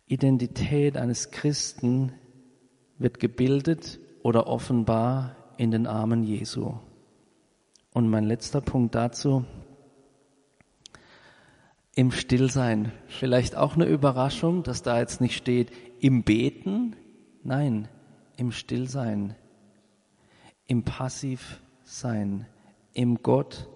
Identität 0.07 0.97
eines 0.97 1.33
Christen 1.33 2.13
wird 2.99 3.21
gebildet 3.21 4.01
oder 4.23 4.47
offenbar 4.47 5.37
in 5.57 5.71
den 5.71 5.87
Armen 5.87 6.25
Jesu. 6.25 6.75
Und 7.93 8.09
mein 8.09 8.25
letzter 8.25 8.61
Punkt 8.61 8.95
dazu, 8.95 9.45
im 11.95 12.11
Stillsein. 12.11 12.93
Vielleicht 13.07 13.57
auch 13.57 13.77
eine 13.77 13.87
Überraschung, 13.87 14.63
dass 14.65 14.83
da 14.83 14.99
jetzt 14.99 15.21
nicht 15.21 15.37
steht 15.37 15.71
im 16.01 16.25
Beten, 16.25 16.97
nein, 17.45 17.89
im 18.37 18.51
Stillsein, 18.51 19.37
im 20.67 20.83
Passivsein, 20.83 22.47
im 22.93 23.23
Gott 23.23 23.69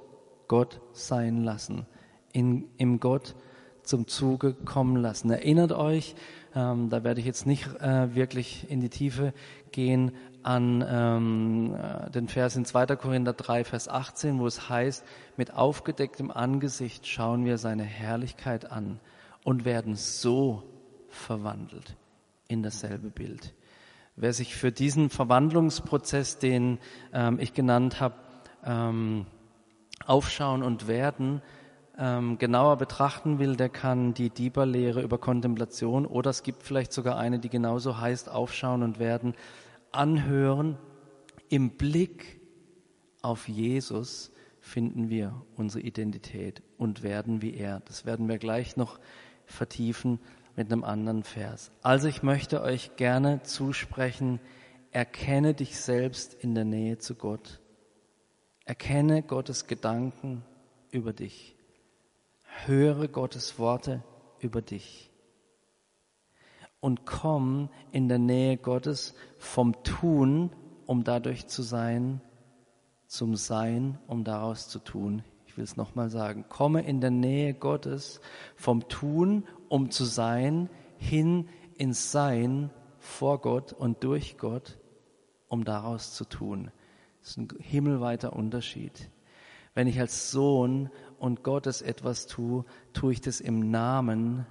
Gott 0.48 0.80
sein 0.92 1.44
lassen, 1.44 1.86
in, 2.32 2.64
im 2.78 3.00
Gott 3.00 3.36
zum 3.82 4.08
Zuge 4.08 4.54
kommen 4.54 4.96
lassen. 4.96 5.30
Erinnert 5.30 5.72
euch, 5.72 6.14
ähm, 6.54 6.90
da 6.90 7.04
werde 7.04 7.20
ich 7.20 7.26
jetzt 7.26 7.46
nicht 7.46 7.66
äh, 7.80 8.14
wirklich 8.14 8.70
in 8.70 8.80
die 8.80 8.88
Tiefe 8.88 9.32
gehen, 9.70 10.12
an 10.42 10.84
ähm, 10.88 11.74
äh, 11.74 12.10
den 12.10 12.28
Vers 12.28 12.56
in 12.56 12.64
2. 12.64 12.86
Korinther 12.96 13.32
3, 13.32 13.64
Vers 13.64 13.88
18, 13.88 14.38
wo 14.38 14.46
es 14.46 14.68
heißt, 14.68 15.04
mit 15.36 15.52
aufgedecktem 15.52 16.30
Angesicht 16.30 17.06
schauen 17.06 17.44
wir 17.44 17.58
seine 17.58 17.82
Herrlichkeit 17.82 18.70
an 18.70 19.00
und 19.44 19.64
werden 19.64 19.94
so 19.94 20.62
verwandelt 21.08 21.96
in 22.48 22.62
dasselbe 22.62 23.10
Bild. 23.10 23.54
Wer 24.16 24.32
sich 24.32 24.56
für 24.56 24.72
diesen 24.72 25.10
Verwandlungsprozess, 25.10 26.38
den 26.38 26.78
ähm, 27.12 27.38
ich 27.40 27.54
genannt 27.54 28.00
habe, 28.00 28.16
ähm, 28.64 29.26
aufschauen 30.06 30.62
und 30.62 30.88
werden, 30.88 31.42
ähm, 31.98 32.38
genauer 32.38 32.76
betrachten 32.76 33.40
will, 33.40 33.56
der 33.56 33.68
kann 33.68 34.14
die 34.14 34.30
Dieber-Lehre 34.30 35.02
über 35.02 35.18
Kontemplation 35.18 36.06
oder 36.06 36.30
es 36.30 36.44
gibt 36.44 36.62
vielleicht 36.62 36.92
sogar 36.92 37.18
eine, 37.18 37.40
die 37.40 37.48
genauso 37.48 37.98
heißt, 37.98 38.28
aufschauen 38.28 38.84
und 38.84 39.00
werden, 39.00 39.34
anhören. 39.90 40.78
Im 41.48 41.70
Blick 41.70 42.40
auf 43.20 43.48
Jesus 43.48 44.30
finden 44.60 45.10
wir 45.10 45.42
unsere 45.56 45.82
Identität 45.82 46.62
und 46.76 47.02
werden 47.02 47.42
wie 47.42 47.54
er. 47.54 47.80
Das 47.80 48.04
werden 48.04 48.28
wir 48.28 48.38
gleich 48.38 48.76
noch 48.76 49.00
vertiefen 49.44 50.20
mit 50.54 50.70
einem 50.70 50.84
anderen 50.84 51.24
Vers. 51.24 51.72
Also 51.82 52.06
ich 52.06 52.22
möchte 52.22 52.62
euch 52.62 52.94
gerne 52.96 53.42
zusprechen, 53.42 54.38
erkenne 54.92 55.54
dich 55.54 55.76
selbst 55.80 56.34
in 56.34 56.54
der 56.54 56.64
Nähe 56.64 56.98
zu 56.98 57.16
Gott. 57.16 57.60
Erkenne 58.64 59.22
Gottes 59.22 59.66
Gedanken 59.66 60.44
über 60.90 61.12
dich 61.12 61.57
höre 62.66 63.08
Gottes 63.08 63.58
Worte 63.58 64.02
über 64.40 64.62
dich 64.62 65.10
und 66.80 67.06
komm 67.06 67.70
in 67.92 68.08
der 68.08 68.18
Nähe 68.18 68.56
Gottes 68.56 69.14
vom 69.38 69.82
Tun, 69.82 70.50
um 70.86 71.04
dadurch 71.04 71.46
zu 71.48 71.62
sein, 71.62 72.20
zum 73.06 73.36
Sein, 73.36 73.98
um 74.06 74.24
daraus 74.24 74.68
zu 74.68 74.78
tun. 74.78 75.22
Ich 75.46 75.56
will 75.56 75.64
es 75.64 75.76
nochmal 75.76 76.10
sagen. 76.10 76.44
Komme 76.48 76.82
in 76.82 77.00
der 77.00 77.10
Nähe 77.10 77.54
Gottes 77.54 78.20
vom 78.54 78.88
Tun, 78.88 79.44
um 79.68 79.90
zu 79.90 80.04
sein, 80.04 80.68
hin 80.98 81.48
ins 81.76 82.12
Sein 82.12 82.70
vor 82.98 83.40
Gott 83.40 83.72
und 83.72 84.04
durch 84.04 84.36
Gott, 84.38 84.78
um 85.48 85.64
daraus 85.64 86.14
zu 86.14 86.24
tun. 86.24 86.70
Das 87.20 87.30
ist 87.30 87.38
ein 87.38 87.48
himmelweiter 87.60 88.34
Unterschied. 88.34 89.10
Wenn 89.74 89.86
ich 89.86 89.98
als 89.98 90.30
Sohn 90.30 90.90
und 91.18 91.42
Gottes 91.42 91.82
etwas 91.82 92.26
tue, 92.26 92.64
tue 92.92 93.12
ich 93.12 93.20
das 93.20 93.40
im 93.40 93.70
Namen 93.70 94.46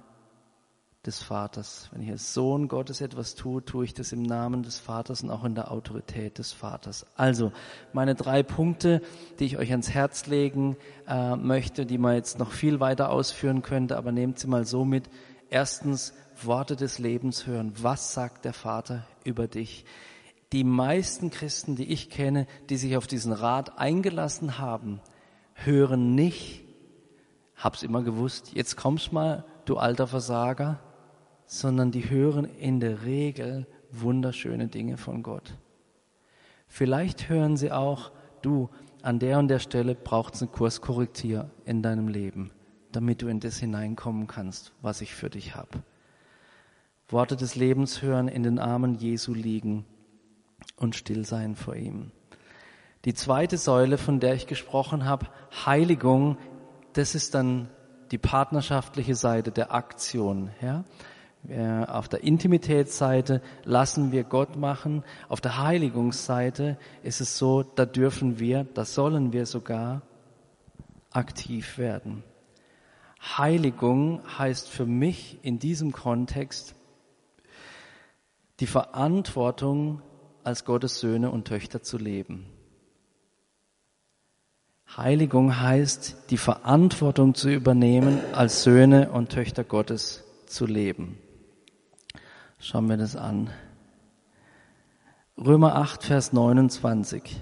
des 1.06 1.22
Vaters. 1.22 1.88
Wenn 1.92 2.02
ich 2.02 2.10
als 2.10 2.34
Sohn 2.34 2.68
Gottes 2.68 3.00
etwas 3.00 3.34
tue, 3.34 3.64
tue 3.64 3.84
ich 3.84 3.94
das 3.94 4.12
im 4.12 4.22
Namen 4.22 4.62
des 4.62 4.78
Vaters 4.78 5.22
und 5.22 5.30
auch 5.30 5.44
in 5.44 5.54
der 5.54 5.70
Autorität 5.70 6.38
des 6.38 6.52
Vaters. 6.52 7.06
Also 7.16 7.52
meine 7.92 8.14
drei 8.14 8.42
Punkte, 8.42 9.00
die 9.38 9.46
ich 9.46 9.58
euch 9.58 9.70
ans 9.70 9.90
Herz 9.90 10.26
legen 10.26 10.76
äh, 11.06 11.36
möchte, 11.36 11.86
die 11.86 11.98
man 11.98 12.14
jetzt 12.14 12.38
noch 12.38 12.50
viel 12.50 12.80
weiter 12.80 13.10
ausführen 13.10 13.62
könnte, 13.62 13.96
aber 13.96 14.12
nehmt 14.12 14.38
sie 14.38 14.48
mal 14.48 14.66
so 14.66 14.84
mit. 14.84 15.08
Erstens, 15.50 16.12
Worte 16.44 16.76
des 16.76 16.98
Lebens 16.98 17.46
hören. 17.46 17.72
Was 17.80 18.12
sagt 18.12 18.44
der 18.44 18.52
Vater 18.52 19.06
über 19.24 19.48
dich? 19.48 19.84
Die 20.52 20.64
meisten 20.64 21.30
Christen, 21.30 21.76
die 21.76 21.90
ich 21.90 22.10
kenne, 22.10 22.46
die 22.70 22.76
sich 22.76 22.96
auf 22.96 23.06
diesen 23.06 23.32
Rat 23.32 23.78
eingelassen 23.78 24.58
haben, 24.58 25.00
hören 25.64 26.14
nicht, 26.14 26.64
hab's 27.56 27.82
immer 27.82 28.02
gewusst, 28.02 28.52
jetzt 28.54 28.76
kommst 28.76 29.12
mal, 29.12 29.44
du 29.64 29.76
alter 29.76 30.06
Versager, 30.06 30.80
sondern 31.46 31.90
die 31.90 32.08
hören 32.08 32.44
in 32.44 32.80
der 32.80 33.04
Regel 33.04 33.66
wunderschöne 33.90 34.68
Dinge 34.68 34.96
von 34.96 35.22
Gott. 35.22 35.56
Vielleicht 36.66 37.28
hören 37.28 37.56
sie 37.56 37.72
auch, 37.72 38.12
du, 38.42 38.68
an 39.02 39.18
der 39.18 39.38
und 39.38 39.48
der 39.48 39.58
Stelle 39.58 39.94
braucht 39.94 40.34
es 40.34 40.42
einen 40.42 40.52
Kurskorrektier 40.52 41.50
in 41.64 41.82
deinem 41.82 42.08
Leben, 42.08 42.50
damit 42.92 43.22
du 43.22 43.28
in 43.28 43.40
das 43.40 43.58
hineinkommen 43.58 44.26
kannst, 44.26 44.72
was 44.82 45.00
ich 45.00 45.14
für 45.14 45.30
dich 45.30 45.54
habe. 45.54 45.82
Worte 47.08 47.36
des 47.36 47.54
Lebens 47.54 48.02
hören, 48.02 48.28
in 48.28 48.42
den 48.42 48.58
Armen 48.58 48.94
Jesu 48.94 49.32
liegen 49.32 49.86
und 50.76 50.94
still 50.94 51.24
sein 51.24 51.54
vor 51.54 51.74
ihm. 51.74 52.10
Die 53.04 53.14
zweite 53.14 53.58
Säule, 53.58 53.96
von 53.98 54.20
der 54.20 54.34
ich 54.34 54.46
gesprochen 54.46 55.04
habe, 55.04 55.26
Heiligung, 55.64 56.36
das 56.94 57.14
ist 57.14 57.34
dann 57.34 57.68
die 58.10 58.18
partnerschaftliche 58.18 59.14
Seite 59.14 59.52
der 59.52 59.72
Aktion. 59.72 60.50
Ja? 60.60 60.84
Auf 61.86 62.08
der 62.08 62.24
Intimitätsseite 62.24 63.40
lassen 63.64 64.10
wir 64.10 64.24
Gott 64.24 64.56
machen. 64.56 65.04
Auf 65.28 65.40
der 65.40 65.62
Heiligungsseite 65.62 66.76
ist 67.02 67.20
es 67.20 67.38
so, 67.38 67.62
da 67.62 67.86
dürfen 67.86 68.40
wir, 68.40 68.64
da 68.74 68.84
sollen 68.84 69.32
wir 69.32 69.46
sogar 69.46 70.02
aktiv 71.12 71.78
werden. 71.78 72.24
Heiligung 73.20 74.20
heißt 74.38 74.68
für 74.68 74.86
mich 74.86 75.38
in 75.42 75.58
diesem 75.58 75.92
Kontext 75.92 76.74
die 78.60 78.66
Verantwortung, 78.66 80.02
als 80.44 80.64
Gottes 80.64 80.98
Söhne 80.98 81.30
und 81.30 81.46
Töchter 81.46 81.82
zu 81.82 81.98
leben. 81.98 82.46
Heiligung 84.98 85.60
heißt, 85.60 86.16
die 86.30 86.36
Verantwortung 86.36 87.36
zu 87.36 87.48
übernehmen, 87.48 88.18
als 88.32 88.64
Söhne 88.64 89.10
und 89.10 89.28
Töchter 89.28 89.62
Gottes 89.62 90.24
zu 90.46 90.66
leben. 90.66 91.16
Schauen 92.58 92.88
wir 92.88 92.96
das 92.96 93.14
an. 93.14 93.50
Römer 95.36 95.76
8, 95.76 96.02
Vers 96.02 96.32
29. 96.32 97.40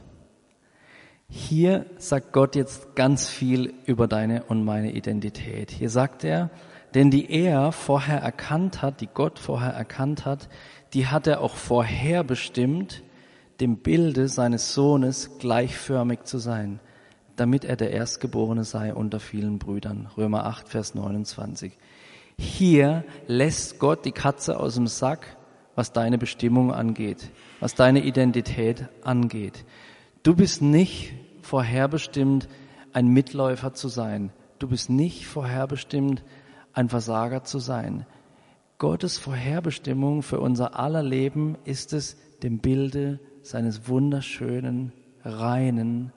Hier 1.31 1.87
sagt 1.97 2.35
Gott 2.35 2.57
jetzt 2.57 2.95
ganz 2.95 3.27
viel 3.27 3.73
über 3.87 4.07
deine 4.07 4.45
und 4.45 4.63
meine 4.63 4.93
Identität. 4.93 5.71
Hier 5.71 5.89
sagt 5.89 6.25
er, 6.25 6.51
denn 6.95 7.11
die 7.11 7.31
er 7.31 7.73
vorher 7.73 8.21
erkannt 8.21 8.83
hat, 8.83 9.01
die 9.01 9.09
Gott 9.09 9.39
vorher 9.39 9.73
erkannt 9.73 10.27
hat, 10.27 10.51
die 10.93 11.07
hat 11.07 11.27
er 11.27 11.41
auch 11.41 11.57
vorherbestimmt, 11.57 13.03
dem 13.61 13.79
Bilde 13.79 14.29
seines 14.29 14.75
Sohnes 14.75 15.39
gleichförmig 15.39 16.25
zu 16.25 16.37
sein, 16.37 16.81
damit 17.37 17.65
er 17.65 17.77
der 17.77 17.91
Erstgeborene 17.91 18.65
sei 18.65 18.95
unter 18.95 19.21
vielen 19.21 19.59
Brüdern. 19.59 20.09
Römer 20.17 20.47
8, 20.47 20.69
Vers 20.69 20.95
29. 20.95 21.77
Hier 22.39 23.05
lässt 23.27 23.79
Gott 23.79 24.05
die 24.05 24.13
Katze 24.13 24.59
aus 24.59 24.75
dem 24.75 24.87
Sack 24.87 25.37
was 25.77 25.93
deine 25.93 26.19
Bestimmung 26.19 26.73
angeht, 26.73 27.31
was 27.61 27.75
deine 27.75 28.03
Identität 28.03 28.89
angeht. 29.03 29.65
Du 30.25 30.35
bist 30.35 30.63
nicht 30.63 31.13
vorherbestimmt, 31.43 32.49
ein 32.93 33.09
Mitläufer 33.09 33.75
zu 33.75 33.89
sein. 33.89 34.33
Du 34.59 34.69
bist 34.69 34.91
nicht 34.91 35.27
vorherbestimmt, 35.27 36.25
ein 36.73 36.89
Versager 36.89 37.45
zu 37.45 37.59
sein. 37.59 38.07
Gottes 38.79 39.19
Vorherbestimmung 39.19 40.23
für 40.23 40.41
unser 40.41 40.79
aller 40.79 41.03
Leben 41.03 41.57
ist 41.65 41.93
es, 41.93 42.17
dem 42.43 42.59
Bilde 42.59 43.21
seines 43.43 43.89
wunderschönen, 43.89 44.93
reinen 45.25 46.13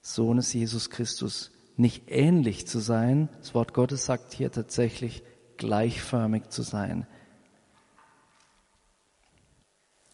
Sohnes 0.00 0.52
Jesus 0.52 0.90
Christus 0.90 1.50
nicht 1.76 2.10
ähnlich 2.10 2.66
zu 2.66 2.80
sein. 2.80 3.28
Das 3.38 3.54
Wort 3.54 3.72
Gottes 3.72 4.04
sagt 4.04 4.34
hier 4.34 4.50
tatsächlich 4.50 5.22
gleichförmig 5.56 6.48
zu 6.48 6.62
sein. 6.62 7.06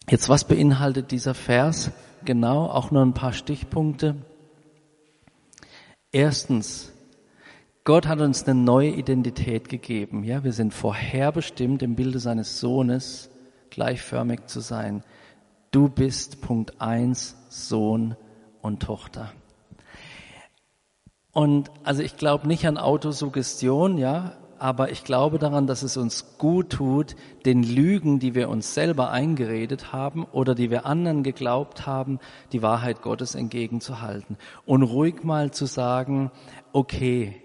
Jetzt, 0.09 0.29
was 0.29 0.47
beinhaltet 0.47 1.11
dieser 1.11 1.33
Vers? 1.33 1.91
Genau, 2.23 2.67
auch 2.67 2.91
nur 2.91 3.03
ein 3.03 3.15
paar 3.15 3.33
Stichpunkte. 3.33 4.15
Erstens, 6.11 6.91
Gott 7.83 8.07
hat 8.07 8.19
uns 8.21 8.43
eine 8.43 8.59
neue 8.59 8.91
Identität 8.91 9.67
gegeben. 9.69 10.23
Ja, 10.23 10.43
wir 10.43 10.53
sind 10.53 10.73
vorherbestimmt 10.73 11.81
im 11.81 11.95
Bilde 11.95 12.19
seines 12.19 12.59
Sohnes 12.59 13.29
gleichförmig 13.71 14.45
zu 14.47 14.59
sein. 14.59 15.03
Du 15.71 15.89
bist 15.89 16.41
Punkt 16.41 16.79
eins 16.79 17.35
Sohn 17.49 18.15
und 18.61 18.81
Tochter. 18.81 19.33
Und 21.35 21.69
also 21.83 22.01
ich 22.01 22.15
glaube 22.15 22.47
nicht 22.47 22.65
an 22.65 22.77
Autosuggestion, 22.77 23.97
ja, 23.97 24.37
aber 24.57 24.91
ich 24.91 25.03
glaube 25.03 25.37
daran, 25.37 25.67
dass 25.67 25.83
es 25.83 25.97
uns 25.97 26.37
gut 26.37 26.69
tut, 26.69 27.17
den 27.45 27.61
Lügen, 27.61 28.19
die 28.19 28.35
wir 28.35 28.47
uns 28.47 28.73
selber 28.73 29.11
eingeredet 29.11 29.91
haben 29.91 30.23
oder 30.23 30.55
die 30.55 30.71
wir 30.71 30.85
anderen 30.85 31.23
geglaubt 31.23 31.85
haben, 31.85 32.19
die 32.53 32.61
Wahrheit 32.61 33.01
Gottes 33.01 33.35
entgegenzuhalten 33.35 34.37
und 34.65 34.83
ruhig 34.83 35.25
mal 35.25 35.51
zu 35.51 35.65
sagen, 35.65 36.31
okay, 36.71 37.41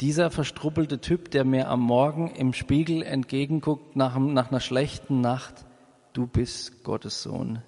dieser 0.00 0.30
verstruppelte 0.30 1.02
Typ, 1.02 1.30
der 1.30 1.44
mir 1.44 1.68
am 1.68 1.80
Morgen 1.80 2.30
im 2.30 2.54
Spiegel 2.54 3.02
entgegenguckt 3.02 3.96
nach, 3.96 4.18
nach 4.18 4.50
einer 4.50 4.60
schlechten 4.60 5.20
Nacht, 5.20 5.66
du 6.14 6.26
bist 6.26 6.84
Gottes 6.84 7.22
Sohn. 7.22 7.58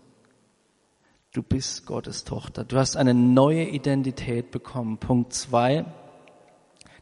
Du 1.34 1.42
bist 1.42 1.86
Gottes 1.86 2.24
Tochter. 2.24 2.62
Du 2.62 2.76
hast 2.76 2.94
eine 2.94 3.14
neue 3.14 3.64
Identität 3.64 4.50
bekommen. 4.50 4.98
Punkt 4.98 5.32
zwei. 5.32 5.86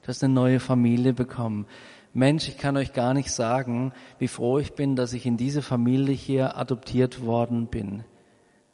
Du 0.03 0.07
hast 0.07 0.23
eine 0.23 0.33
neue 0.33 0.61
Familie 0.61 1.13
bekommen. 1.13 1.67
Mensch, 2.13 2.47
ich 2.47 2.57
kann 2.57 2.77
euch 2.77 2.93
gar 2.93 3.13
nicht 3.13 3.33
sagen, 3.33 3.93
wie 4.21 4.29
froh 4.29 4.61
ich 4.61 4.75
bin, 4.75 4.95
dass 4.95 5.15
ich 5.15 5.27
in 5.27 5.37
diese 5.37 5.63
Familie 5.63 6.15
hier 6.15 6.57
adoptiert 6.57 7.27
worden 7.27 7.67
bin. 7.67 8.05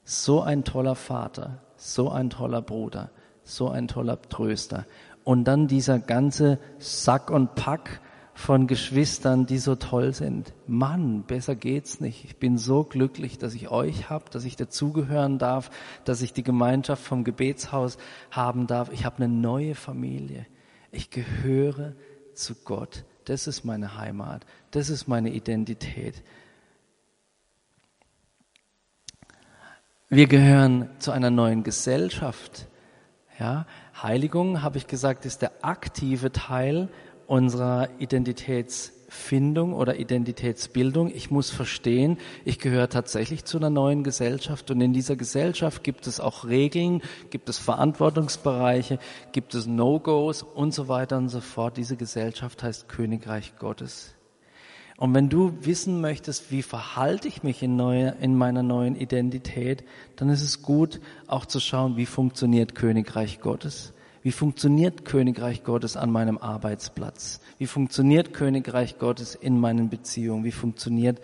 So 0.05 0.43
ein 0.43 0.63
toller 0.63 0.95
Vater, 0.95 1.63
so 1.77 2.11
ein 2.11 2.29
toller 2.29 2.61
Bruder, 2.61 3.11
so 3.43 3.71
ein 3.71 3.89
toller 3.89 4.21
Tröster. 4.21 4.85
Und 5.25 5.45
dann 5.45 5.69
dieser 5.69 5.99
ganze 5.99 6.59
Sack 6.79 7.31
und 7.31 7.55
Pack 7.55 8.03
von 8.37 8.67
Geschwistern, 8.67 9.47
die 9.47 9.57
so 9.57 9.77
toll 9.77 10.13
sind. 10.13 10.53
Mann, 10.67 11.23
besser 11.23 11.57
geht's 11.57 12.01
nicht. 12.01 12.23
Ich 12.27 12.37
bin 12.37 12.59
so 12.59 12.85
glücklich, 12.85 13.39
dass 13.39 13.55
ich 13.55 13.71
euch 13.71 14.11
hab, 14.11 14.31
dass 14.31 14.45
ich 14.45 14.57
dazugehören 14.57 15.39
darf, 15.39 15.71
dass 16.05 16.21
ich 16.21 16.35
die 16.35 16.43
Gemeinschaft 16.43 17.03
vom 17.03 17.25
Gebetshaus 17.25 17.97
haben 18.31 18.67
darf. 18.67 18.93
Ich 18.93 19.07
habe 19.07 19.25
eine 19.25 19.29
neue 19.29 19.75
Familie. 19.75 20.45
Ich 20.93 21.09
gehöre 21.09 21.95
zu 22.35 22.55
Gott. 22.57 23.05
Das 23.25 23.47
ist 23.47 23.65
meine 23.65 23.97
Heimat. 23.97 24.45
Das 24.71 24.91
ist 24.91 25.09
meine 25.09 25.31
Identität. 25.31 26.23
Wir 30.11 30.27
gehören 30.27 30.91
zu 30.99 31.11
einer 31.11 31.31
neuen 31.31 31.63
Gesellschaft. 31.63 32.69
Ja, 33.39 33.67
Heiligung, 34.03 34.63
habe 34.63 34.77
ich 34.77 34.87
gesagt, 34.87 35.25
ist 35.25 35.41
der 35.41 35.53
aktive 35.63 36.33
Teil 36.33 36.91
unserer 37.27 37.89
Identitäts 37.99 38.93
Findung 39.09 39.73
oder 39.73 39.99
Identitätsbildung. 39.99 41.13
Ich 41.15 41.31
muss 41.31 41.51
verstehen, 41.51 42.19
ich 42.45 42.59
gehöre 42.59 42.89
tatsächlich 42.89 43.45
zu 43.45 43.57
einer 43.59 43.71
neuen 43.71 44.05
Gesellschaft 44.05 44.71
und 44.71 44.81
in 44.81 44.93
dieser 44.93 45.17
Gesellschaft 45.17 45.85
gibt 45.85 46.07
es 46.07 46.21
auch 46.21 46.45
Regeln, 46.45 47.03
gibt 47.31 47.49
es 47.49 47.59
Verantwortungsbereiche, 47.59 48.99
gibt 49.33 49.55
es 49.55 49.67
No-Gos 49.67 50.43
und 50.43 50.75
so 50.75 50.89
weiter 50.89 51.19
und 51.19 51.29
so 51.29 51.41
fort. 51.41 51.77
Diese 51.77 51.97
Gesellschaft 51.97 52.63
heißt 52.63 52.89
Königreich 52.89 53.57
Gottes. 53.59 54.13
Und 54.99 55.15
wenn 55.15 55.29
du 55.29 55.53
wissen 55.61 56.01
möchtest, 56.01 56.51
wie 56.51 56.63
verhalte 56.63 57.29
ich 57.29 57.43
mich 57.43 57.63
in, 57.63 57.77
neue, 57.77 58.17
in 58.21 58.37
meiner 58.37 58.63
neuen 58.63 58.97
Identität, 58.97 59.85
dann 60.17 60.31
ist 60.31 60.43
es 60.43 60.63
gut, 60.63 61.01
auch 61.27 61.45
zu 61.45 61.61
schauen, 61.61 61.99
wie 61.99 62.07
funktioniert 62.07 62.75
Königreich 62.75 63.41
Gottes. 63.41 63.93
Wie 64.27 64.33
funktioniert 64.33 65.05
Königreich 65.05 65.63
Gottes 65.63 65.97
an 65.97 66.11
meinem 66.11 66.37
Arbeitsplatz? 66.39 67.39
Wie 67.59 67.69
funktioniert 67.69 68.35
Königreich 68.35 68.99
Gottes 68.99 69.37
in 69.37 69.57
meinen 69.57 69.89
Beziehungen? 69.89 70.43
Wie 70.43 70.51
funktioniert 70.51 71.21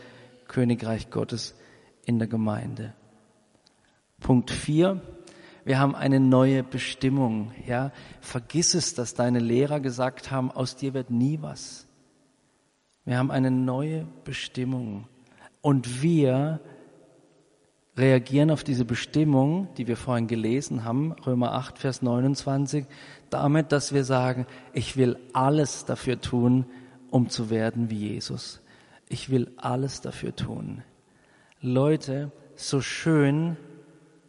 Königreich 0.47 1.11
Gottes 1.11 1.57
in 2.07 2.21
der 2.21 2.29
Gemeinde? 2.29 2.95
Punkt 4.21 4.53
vier. 4.53 5.01
Wir 5.65 5.81
haben 5.81 5.97
eine 5.97 6.21
neue 6.21 6.63
Bestimmung, 6.63 7.51
ja. 7.67 7.91
Vergiss 8.21 8.75
es, 8.75 8.95
dass 8.95 9.15
deine 9.15 9.41
Lehrer 9.41 9.81
gesagt 9.81 10.31
haben, 10.31 10.53
aus 10.53 10.77
dir 10.77 10.95
wird 10.95 11.11
nie 11.11 11.43
was. 11.43 11.89
Wir 13.05 13.19
haben 13.19 13.33
eine 13.33 13.51
neue 13.51 14.07
Bestimmung. 14.23 15.09
Und 15.61 16.03
wir 16.03 16.61
reagieren 17.97 18.51
auf 18.51 18.65
diese 18.65 18.85
Bestimmung, 18.85 19.69
die 19.77 19.87
wir 19.87 19.97
vorhin 19.97 20.27
gelesen 20.27 20.85
haben, 20.85 21.13
Römer 21.13 21.53
8, 21.53 21.79
Vers 21.79 22.03
29, 22.03 22.87
damit, 23.29 23.73
dass 23.73 23.93
wir 23.93 24.05
sagen, 24.05 24.47
ich 24.73 24.97
will 24.97 25.19
alles 25.33 25.85
dafür 25.85 26.21
tun, 26.21 26.65
um 27.11 27.29
zu 27.29 27.51
werden 27.51 27.91
wie 27.91 28.09
Jesus. 28.09 28.63
Ich 29.09 29.31
will 29.31 29.53
alles 29.57 30.01
dafür 30.01 30.35
tun. 30.35 30.83
Leute, 31.61 32.33
so 32.57 32.81
schön 32.81 33.57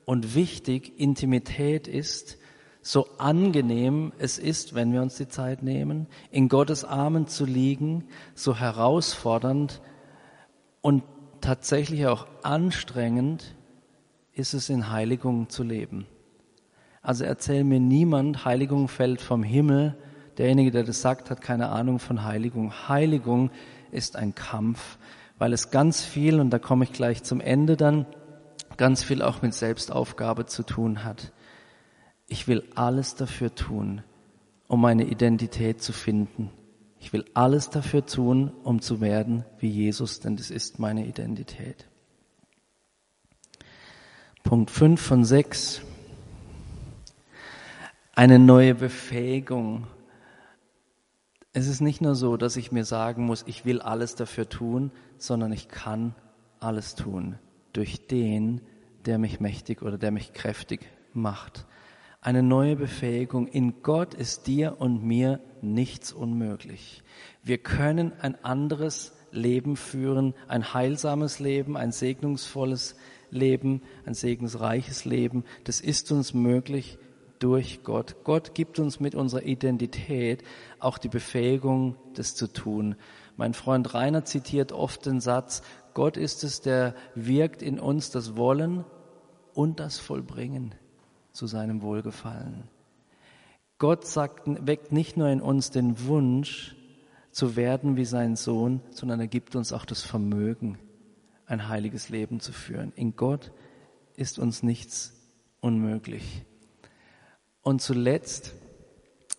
und 0.06 0.36
wichtig 0.36 1.00
Intimität 1.00 1.88
ist, 1.88 2.38
so 2.82 3.08
angenehm 3.18 4.12
es 4.18 4.38
ist, 4.38 4.76
wenn 4.76 4.92
wir 4.92 5.02
uns 5.02 5.16
die 5.16 5.30
Zeit 5.30 5.64
nehmen, 5.64 6.08
in 6.32 6.50
Gottes 6.50 6.84
Armen 6.84 7.28
zu 7.28 7.46
liegen, 7.46 8.04
so 8.36 8.58
herausfordernd 8.58 9.82
und 10.82 11.04
tatsächlich 11.44 12.08
auch 12.08 12.28
anstrengend 12.42 13.56
ist 14.34 14.54
es, 14.54 14.70
in 14.70 14.90
Heiligung 14.90 15.50
zu 15.50 15.64
leben. 15.64 16.06
Also 17.02 17.26
erzähl 17.26 17.64
mir 17.64 17.80
niemand, 17.80 18.46
Heiligung 18.46 18.88
fällt 18.88 19.22
vom 19.22 19.44
Himmel. 19.44 19.96
Derjenige, 20.38 20.72
der 20.72 20.84
das 20.84 21.02
sagt, 21.02 21.30
hat 21.30 21.42
keine 21.42 21.70
Ahnung 21.70 22.00
von 22.00 22.24
Heiligung. 22.24 22.72
Heiligung 22.88 23.52
ist 23.92 24.16
ein 24.16 24.34
Kampf, 24.34 24.98
weil 25.38 25.54
es 25.54 25.70
ganz 25.70 26.02
viel, 26.04 26.40
und 26.40 26.50
da 26.50 26.60
komme 26.60 26.86
ich 26.86 26.94
gleich 26.94 27.24
zum 27.24 27.42
Ende 27.42 27.78
dann, 27.78 28.06
ganz 28.78 29.04
viel 29.04 29.22
auch 29.22 29.42
mit 29.42 29.54
Selbstaufgabe 29.54 30.46
zu 30.46 30.64
tun 30.64 31.04
hat. 31.04 31.32
Ich 32.28 32.48
will 32.48 32.64
alles 32.74 33.16
dafür 33.16 33.54
tun, 33.54 34.02
um 34.68 34.82
meine 34.82 35.04
Identität 35.04 35.84
zu 35.84 35.92
finden. 35.92 36.50
Ich 37.04 37.12
will 37.12 37.26
alles 37.34 37.70
dafür 37.70 38.06
tun, 38.06 38.54
um 38.64 38.82
zu 38.82 39.02
werden 39.02 39.44
wie 39.60 39.68
Jesus, 39.68 40.22
denn 40.22 40.38
das 40.38 40.50
ist 40.50 40.80
meine 40.80 41.06
Identität. 41.06 41.86
Punkt 44.42 44.72
5 44.72 45.02
von 45.02 45.26
6. 45.26 45.82
Eine 48.16 48.40
neue 48.40 48.74
Befähigung. 48.74 49.86
Es 51.52 51.68
ist 51.68 51.82
nicht 51.82 52.00
nur 52.00 52.16
so, 52.16 52.38
dass 52.38 52.56
ich 52.56 52.72
mir 52.72 52.86
sagen 52.86 53.26
muss, 53.26 53.44
ich 53.48 53.66
will 53.66 53.82
alles 53.82 54.16
dafür 54.16 54.48
tun, 54.48 54.90
sondern 55.18 55.52
ich 55.52 55.68
kann 55.68 56.16
alles 56.62 56.96
tun 56.96 57.38
durch 57.74 58.08
den, 58.08 58.62
der 59.06 59.18
mich 59.18 59.42
mächtig 59.42 59.82
oder 59.82 59.98
der 59.98 60.12
mich 60.12 60.32
kräftig 60.32 60.88
macht 61.14 61.66
eine 62.24 62.42
neue 62.42 62.78
Befähigung. 62.78 63.48
In 63.48 63.84
Gott 63.84 64.14
ist 64.14 64.48
dir 64.48 64.78
und 64.80 65.04
mir 65.04 65.42
nichts 65.62 66.14
unmöglich. 66.14 67.04
Wir 67.44 67.58
können 67.58 68.14
ein 68.22 68.42
anderes 68.44 69.14
Leben 69.32 69.76
führen, 69.76 70.34
ein 70.48 70.74
heilsames 70.74 71.40
Leben, 71.40 71.76
ein 71.76 71.92
segnungsvolles 71.92 72.96
Leben, 73.30 73.82
ein 74.06 74.14
segensreiches 74.14 75.04
Leben. 75.04 75.44
Das 75.66 75.82
ist 75.82 76.12
uns 76.14 76.34
möglich 76.34 76.98
durch 77.40 77.84
Gott. 77.84 78.16
Gott 78.24 78.56
gibt 78.56 78.80
uns 78.80 79.02
mit 79.02 79.16
unserer 79.16 79.44
Identität 79.44 80.44
auch 80.80 80.98
die 80.98 81.10
Befähigung, 81.10 81.98
das 82.14 82.36
zu 82.36 82.48
tun. 82.48 82.96
Mein 83.36 83.54
Freund 83.54 83.94
Rainer 83.94 84.24
zitiert 84.24 84.72
oft 84.72 85.06
den 85.06 85.20
Satz, 85.20 85.62
Gott 85.94 86.16
ist 86.16 86.44
es, 86.44 86.62
der 86.62 86.96
wirkt 87.16 87.62
in 87.62 87.80
uns 87.80 88.12
das 88.12 88.38
Wollen 88.38 88.86
und 89.54 89.80
das 89.80 90.00
Vollbringen 90.00 90.74
zu 91.34 91.48
seinem 91.48 91.82
Wohlgefallen. 91.82 92.64
Gott 93.80 94.06
sagt, 94.06 94.44
weckt 94.66 94.92
nicht 94.92 95.18
nur 95.18 95.28
in 95.28 95.42
uns 95.42 95.72
den 95.72 96.06
Wunsch 96.06 96.76
zu 97.32 97.56
werden 97.56 97.98
wie 97.98 98.06
sein 98.06 98.36
Sohn, 98.36 98.82
sondern 98.92 99.20
er 99.20 99.28
gibt 99.28 99.56
uns 99.56 99.74
auch 99.74 99.86
das 99.86 100.04
Vermögen, 100.04 100.78
ein 101.48 101.68
heiliges 101.68 102.10
Leben 102.10 102.40
zu 102.40 102.54
führen. 102.54 102.94
In 102.96 103.16
Gott 103.16 103.52
ist 104.16 104.40
uns 104.40 104.64
nichts 104.64 105.14
unmöglich. 105.60 106.46
Und 107.62 107.82
zuletzt, 107.82 108.54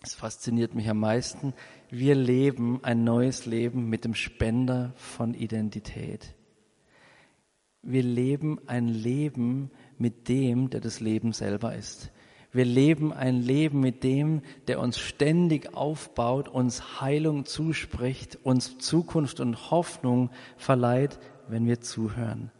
es 0.03 0.13
fasziniert 0.13 0.75
mich 0.75 0.89
am 0.89 0.99
meisten, 0.99 1.53
wir 1.89 2.15
leben 2.15 2.83
ein 2.83 3.03
neues 3.03 3.45
Leben 3.45 3.89
mit 3.89 4.03
dem 4.03 4.15
Spender 4.15 4.93
von 4.97 5.33
Identität. 5.33 6.35
Wir 7.81 8.03
leben 8.03 8.59
ein 8.67 8.87
Leben 8.87 9.71
mit 9.97 10.27
dem, 10.27 10.69
der 10.69 10.81
das 10.81 10.99
Leben 10.99 11.33
selber 11.33 11.75
ist. 11.75 12.11
Wir 12.51 12.65
leben 12.65 13.11
ein 13.11 13.41
Leben 13.41 13.81
mit 13.81 14.03
dem, 14.03 14.41
der 14.67 14.79
uns 14.79 14.97
ständig 14.97 15.75
aufbaut, 15.75 16.47
uns 16.47 17.01
Heilung 17.01 17.45
zuspricht, 17.45 18.39
uns 18.43 18.77
Zukunft 18.77 19.41
und 19.41 19.71
Hoffnung 19.71 20.29
verleiht, 20.55 21.19
wenn 21.49 21.65
wir 21.65 21.81
zuhören. 21.81 22.51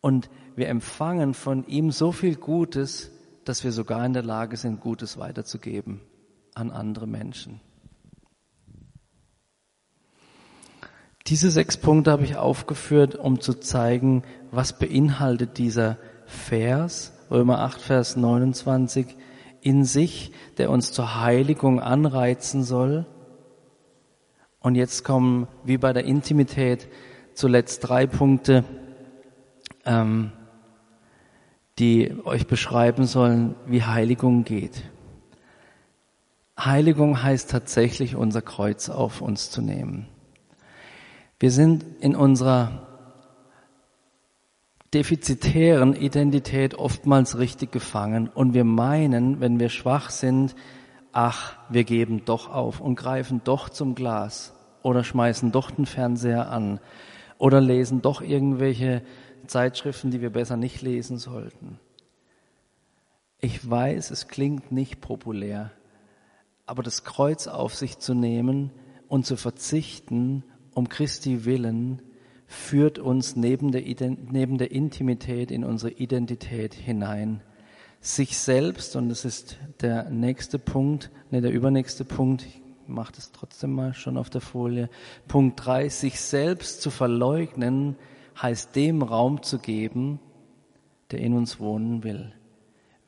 Und 0.00 0.30
wir 0.56 0.68
empfangen 0.68 1.34
von 1.34 1.64
ihm 1.66 1.92
so 1.92 2.10
viel 2.10 2.34
Gutes, 2.34 3.12
dass 3.44 3.62
wir 3.62 3.70
sogar 3.70 4.04
in 4.04 4.14
der 4.14 4.24
Lage 4.24 4.56
sind, 4.56 4.80
Gutes 4.80 5.16
weiterzugeben 5.16 6.00
an 6.54 6.72
andere 6.72 7.06
Menschen. 7.06 7.60
Diese 11.28 11.50
sechs 11.50 11.76
Punkte 11.76 12.10
habe 12.10 12.24
ich 12.24 12.36
aufgeführt, 12.36 13.14
um 13.14 13.40
zu 13.40 13.54
zeigen, 13.54 14.24
was 14.50 14.78
beinhaltet 14.78 15.58
dieser 15.58 15.98
Vers, 16.28 17.12
Römer 17.30 17.60
8, 17.60 17.80
Vers 17.80 18.16
29, 18.16 19.16
in 19.62 19.84
sich, 19.84 20.30
der 20.58 20.70
uns 20.70 20.92
zur 20.92 21.22
Heiligung 21.22 21.80
anreizen 21.80 22.62
soll. 22.62 23.06
Und 24.60 24.74
jetzt 24.74 25.04
kommen, 25.04 25.48
wie 25.64 25.78
bei 25.78 25.92
der 25.92 26.04
Intimität, 26.04 26.88
zuletzt 27.32 27.88
drei 27.88 28.06
Punkte, 28.06 28.64
ähm, 29.86 30.32
die 31.78 32.14
euch 32.24 32.46
beschreiben 32.46 33.06
sollen, 33.06 33.54
wie 33.66 33.82
Heiligung 33.82 34.44
geht. 34.44 34.84
Heiligung 36.58 37.22
heißt 37.22 37.50
tatsächlich, 37.50 38.16
unser 38.16 38.42
Kreuz 38.42 38.90
auf 38.90 39.22
uns 39.22 39.50
zu 39.50 39.62
nehmen. 39.62 40.08
Wir 41.38 41.52
sind 41.52 41.84
in 42.00 42.16
unserer 42.16 42.87
defizitären 44.94 45.94
Identität 45.94 46.74
oftmals 46.74 47.38
richtig 47.38 47.72
gefangen 47.72 48.28
und 48.28 48.54
wir 48.54 48.64
meinen, 48.64 49.40
wenn 49.40 49.60
wir 49.60 49.68
schwach 49.68 50.10
sind, 50.10 50.54
ach, 51.12 51.56
wir 51.68 51.84
geben 51.84 52.24
doch 52.24 52.50
auf 52.50 52.80
und 52.80 52.96
greifen 52.96 53.42
doch 53.44 53.68
zum 53.68 53.94
Glas 53.94 54.54
oder 54.82 55.04
schmeißen 55.04 55.52
doch 55.52 55.70
den 55.70 55.86
Fernseher 55.86 56.50
an 56.50 56.80
oder 57.36 57.60
lesen 57.60 58.02
doch 58.02 58.22
irgendwelche 58.22 59.02
Zeitschriften, 59.46 60.10
die 60.10 60.20
wir 60.20 60.30
besser 60.30 60.56
nicht 60.56 60.82
lesen 60.82 61.18
sollten. 61.18 61.78
Ich 63.40 63.68
weiß, 63.68 64.10
es 64.10 64.26
klingt 64.26 64.72
nicht 64.72 65.00
populär, 65.00 65.70
aber 66.66 66.82
das 66.82 67.04
Kreuz 67.04 67.46
auf 67.46 67.74
sich 67.74 67.98
zu 67.98 68.14
nehmen 68.14 68.72
und 69.06 69.26
zu 69.26 69.36
verzichten, 69.36 70.44
um 70.74 70.88
Christi 70.88 71.44
willen, 71.44 72.02
führt 72.48 72.98
uns 72.98 73.36
neben 73.36 73.70
der, 73.72 73.82
neben 73.82 74.56
der 74.56 74.72
Intimität 74.72 75.50
in 75.50 75.64
unsere 75.64 75.92
Identität 75.92 76.72
hinein. 76.72 77.42
Sich 78.00 78.38
selbst, 78.38 78.96
und 78.96 79.10
das 79.10 79.24
ist 79.24 79.58
der 79.82 80.08
nächste 80.08 80.58
Punkt, 80.58 81.10
ne, 81.30 81.42
der 81.42 81.52
übernächste 81.52 82.04
Punkt, 82.04 82.46
ich 82.46 82.62
mache 82.86 83.12
das 83.12 83.32
trotzdem 83.32 83.72
mal 83.72 83.92
schon 83.92 84.16
auf 84.16 84.30
der 84.30 84.40
Folie. 84.40 84.88
Punkt 85.28 85.64
drei: 85.64 85.90
sich 85.90 86.20
selbst 86.20 86.80
zu 86.80 86.90
verleugnen, 86.90 87.96
heißt 88.40 88.74
dem 88.74 89.02
Raum 89.02 89.42
zu 89.42 89.58
geben, 89.58 90.18
der 91.10 91.20
in 91.20 91.34
uns 91.34 91.60
wohnen 91.60 92.02
will. 92.02 92.32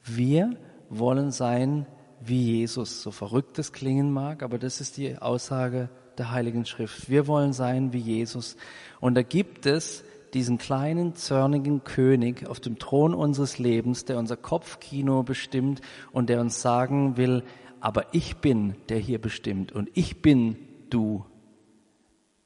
Wir 0.04 0.54
wollen 0.90 1.30
sein 1.30 1.86
wie 2.20 2.58
Jesus, 2.58 3.02
so 3.02 3.10
verrückt 3.10 3.58
es 3.58 3.72
klingen 3.72 4.12
mag, 4.12 4.42
aber 4.42 4.58
das 4.58 4.82
ist 4.82 4.98
die 4.98 5.16
Aussage 5.16 5.88
der 6.20 6.30
Heiligen 6.30 6.66
Schrift. 6.66 7.08
Wir 7.08 7.26
wollen 7.26 7.54
sein 7.54 7.94
wie 7.94 7.98
Jesus. 7.98 8.56
Und 9.00 9.14
da 9.14 9.22
gibt 9.22 9.64
es 9.64 10.04
diesen 10.34 10.58
kleinen, 10.58 11.14
zornigen 11.14 11.82
König 11.82 12.46
auf 12.46 12.60
dem 12.60 12.78
Thron 12.78 13.14
unseres 13.14 13.58
Lebens, 13.58 14.04
der 14.04 14.18
unser 14.18 14.36
Kopfkino 14.36 15.22
bestimmt 15.22 15.80
und 16.12 16.28
der 16.28 16.42
uns 16.42 16.60
sagen 16.60 17.16
will, 17.16 17.42
aber 17.80 18.12
ich 18.12 18.36
bin 18.36 18.76
der 18.90 18.98
hier 18.98 19.18
bestimmt 19.18 19.72
und 19.72 19.88
ich 19.94 20.20
bin 20.20 20.56
du. 20.90 21.24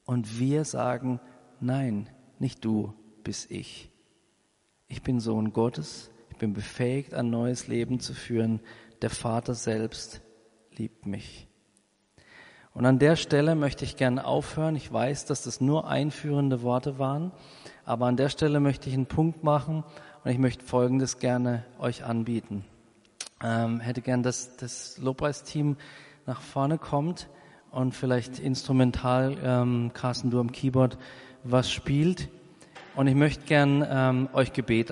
Und 0.05 0.39
wir 0.39 0.63
sagen, 0.63 1.19
nein, 1.59 2.09
nicht 2.39 2.63
du 2.63 2.93
bist 3.25 3.51
ich. 3.51 3.91
Ich 4.87 5.01
bin 5.01 5.19
Sohn 5.19 5.51
Gottes, 5.51 6.11
ich 6.29 6.37
bin 6.37 6.53
befähigt, 6.53 7.13
ein 7.13 7.29
neues 7.29 7.67
Leben 7.67 7.99
zu 7.99 8.13
führen. 8.13 8.61
Der 9.01 9.09
Vater 9.09 9.53
selbst 9.53 10.21
liebt 10.77 11.05
mich. 11.05 11.49
Und 12.75 12.85
an 12.85 12.99
der 12.99 13.15
Stelle 13.15 13.55
möchte 13.55 13.85
ich 13.85 13.95
gerne 13.95 14.25
aufhören. 14.25 14.75
Ich 14.75 14.91
weiß, 14.91 15.23
dass 15.25 15.43
das 15.43 15.61
nur 15.61 15.87
einführende 15.87 16.61
Worte 16.61 16.99
waren, 16.99 17.31
aber 17.85 18.07
an 18.07 18.17
der 18.17 18.27
Stelle 18.27 18.59
möchte 18.59 18.89
ich 18.89 18.95
einen 18.95 19.05
Punkt 19.05 19.45
machen 19.45 19.85
und 20.23 20.31
ich 20.31 20.37
möchte 20.37 20.65
Folgendes 20.65 21.19
gerne 21.19 21.63
euch 21.79 22.03
anbieten. 22.03 22.65
Ähm, 23.41 23.79
hätte 23.79 24.01
gern, 24.01 24.23
dass 24.23 24.57
das 24.57 24.97
Lobpreisteam 24.97 25.77
nach 26.25 26.41
vorne 26.41 26.77
kommt 26.77 27.29
und 27.71 27.95
vielleicht 27.95 28.39
instrumental 28.39 29.37
ähm, 29.41 29.91
Carsten 29.93 30.29
du 30.29 30.41
am 30.41 30.51
Keyboard 30.51 30.97
was 31.45 31.71
spielt. 31.71 32.27
Und 32.97 33.07
ich 33.07 33.15
möchte 33.15 33.45
gern 33.45 33.87
ähm, 33.89 34.27
euch 34.33 34.51
Gebet 34.51 34.91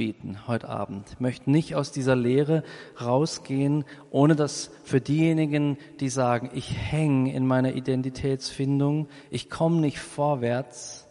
anbieten 0.00 0.38
heute 0.46 0.66
Abend. 0.70 1.08
Ich 1.12 1.20
möchte 1.20 1.50
nicht 1.50 1.74
aus 1.74 1.92
dieser 1.92 2.16
Lehre 2.16 2.62
rausgehen, 3.02 3.84
ohne 4.10 4.34
dass 4.34 4.70
für 4.82 4.98
diejenigen, 4.98 5.76
die 6.00 6.08
sagen, 6.08 6.48
ich 6.54 6.74
hänge 6.74 7.34
in 7.34 7.46
meiner 7.46 7.74
Identitätsfindung, 7.74 9.08
ich 9.28 9.50
komme 9.50 9.76
nicht 9.76 9.98
vorwärts, 9.98 11.06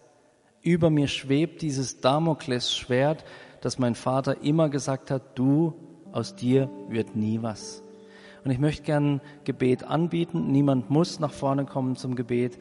über 0.64 0.90
mir 0.90 1.08
schwebt 1.08 1.62
dieses 1.62 2.02
Damoklesschwert, 2.02 3.26
dass 3.62 3.78
mein 3.78 3.94
Vater 3.94 4.42
immer 4.42 4.70
gesagt 4.70 5.12
hat, 5.12 5.38
du, 5.38 5.76
aus 6.12 6.36
dir 6.36 6.68
wird 6.88 7.16
nie 7.16 7.44
was. 7.44 7.84
Und 8.44 8.50
ich 8.50 8.58
möchte 8.58 8.82
gern 8.82 9.22
Gebet 9.44 9.84
anbieten. 9.84 10.52
Niemand 10.52 10.90
muss 10.90 11.20
nach 11.20 11.34
vorne 11.34 11.66
kommen 11.66 11.96
zum 11.96 12.16
Gebet. 12.16 12.58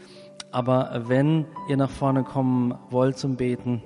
Aber 0.51 1.05
wenn 1.07 1.47
ihr 1.71 1.79
nach 1.79 1.91
vorne 1.91 2.23
kommen 2.23 2.75
wollt 2.91 3.17
zum 3.17 3.37
Beten, 3.37 3.83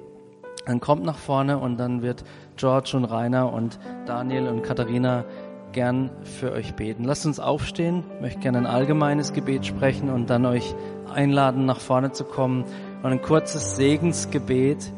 dann 0.66 0.80
kommt 0.80 1.04
nach 1.04 1.18
vorne 1.18 1.58
und 1.58 1.78
dann 1.78 2.02
wird 2.02 2.24
George 2.56 2.92
und 2.94 3.04
Rainer 3.04 3.52
und 3.52 3.78
Daniel 4.06 4.48
und 4.48 4.62
Katharina 4.62 5.24
gern 5.72 6.10
für 6.22 6.52
euch 6.52 6.74
beten. 6.74 7.04
Lasst 7.04 7.26
uns 7.26 7.40
aufstehen, 7.40 8.04
ich 8.16 8.20
möchte 8.20 8.40
gerne 8.40 8.58
ein 8.58 8.66
allgemeines 8.66 9.32
Gebet 9.32 9.66
sprechen 9.66 10.10
und 10.10 10.30
dann 10.30 10.46
euch 10.46 10.74
einladen, 11.12 11.64
nach 11.66 11.80
vorne 11.80 12.12
zu 12.12 12.24
kommen 12.24 12.64
und 13.02 13.10
ein 13.10 13.22
kurzes 13.22 13.76
Segensgebet 13.76 14.92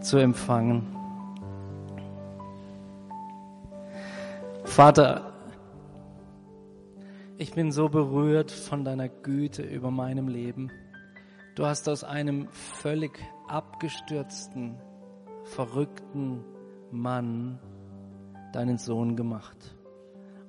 zu 0.00 0.18
empfangen. 0.18 0.86
Vater, 4.64 5.32
ich 7.38 7.52
bin 7.52 7.72
so 7.72 7.88
berührt 7.88 8.50
von 8.50 8.84
deiner 8.84 9.08
Güte 9.08 9.62
über 9.62 9.90
meinem 9.90 10.28
Leben. 10.28 10.70
Du 11.54 11.66
hast 11.66 11.88
aus 11.88 12.04
einem 12.04 12.48
völlig 12.50 13.18
abgestürzten, 13.48 14.76
verrückten 15.44 16.44
Mann 16.90 17.58
deinen 18.52 18.78
Sohn 18.78 19.16
gemacht. 19.16 19.76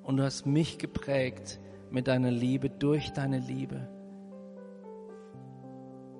Und 0.02 0.16
du 0.16 0.22
hast 0.24 0.46
mich 0.46 0.78
geprägt 0.78 1.60
mit 1.90 2.08
deiner 2.08 2.30
Liebe, 2.30 2.70
durch 2.70 3.12
deine 3.12 3.38
Liebe. 3.38 3.88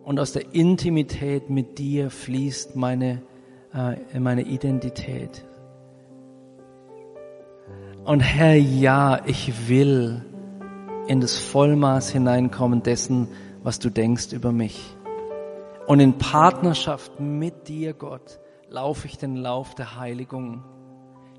Und 0.04 0.20
aus 0.20 0.32
der 0.32 0.54
Intimität 0.54 1.50
mit 1.50 1.78
dir 1.78 2.10
fließt 2.10 2.76
meine, 2.76 3.22
äh, 3.74 4.18
meine 4.18 4.42
Identität. 4.42 5.44
Und 8.04 8.20
Herr, 8.20 8.54
ja, 8.54 9.20
ich 9.26 9.68
will 9.68 10.24
in 11.08 11.20
das 11.20 11.38
Vollmaß 11.38 12.10
hineinkommen 12.10 12.82
dessen, 12.82 13.28
was 13.62 13.78
du 13.78 13.90
denkst 13.90 14.32
über 14.32 14.52
mich. 14.52 14.96
Und 15.88 16.00
in 16.00 16.18
Partnerschaft 16.18 17.18
mit 17.18 17.66
dir, 17.66 17.94
Gott, 17.94 18.38
laufe 18.68 19.06
ich 19.06 19.16
den 19.16 19.36
Lauf 19.36 19.74
der 19.74 19.98
Heiligung. 19.98 20.62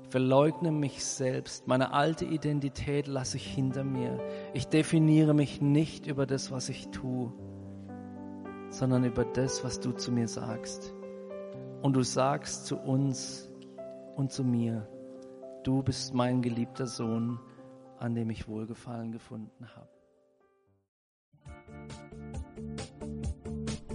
Ich 0.02 0.08
verleugne 0.10 0.72
mich 0.72 1.04
selbst. 1.04 1.68
Meine 1.68 1.92
alte 1.92 2.24
Identität 2.24 3.06
lasse 3.06 3.36
ich 3.36 3.46
hinter 3.46 3.84
mir. 3.84 4.18
Ich 4.52 4.66
definiere 4.66 5.34
mich 5.34 5.60
nicht 5.60 6.08
über 6.08 6.26
das, 6.26 6.50
was 6.50 6.68
ich 6.68 6.88
tue, 6.88 7.32
sondern 8.70 9.04
über 9.04 9.24
das, 9.24 9.62
was 9.62 9.78
du 9.78 9.92
zu 9.92 10.10
mir 10.10 10.26
sagst. 10.26 10.92
Und 11.80 11.94
du 11.94 12.02
sagst 12.02 12.66
zu 12.66 12.76
uns 12.76 13.48
und 14.16 14.32
zu 14.32 14.42
mir, 14.42 14.88
du 15.62 15.82
bist 15.84 16.12
mein 16.12 16.42
geliebter 16.42 16.88
Sohn 16.88 17.38
an 18.00 18.14
dem 18.14 18.30
ich 18.30 18.48
Wohlgefallen 18.48 19.12
gefunden 19.12 19.68
habe. 19.76 19.88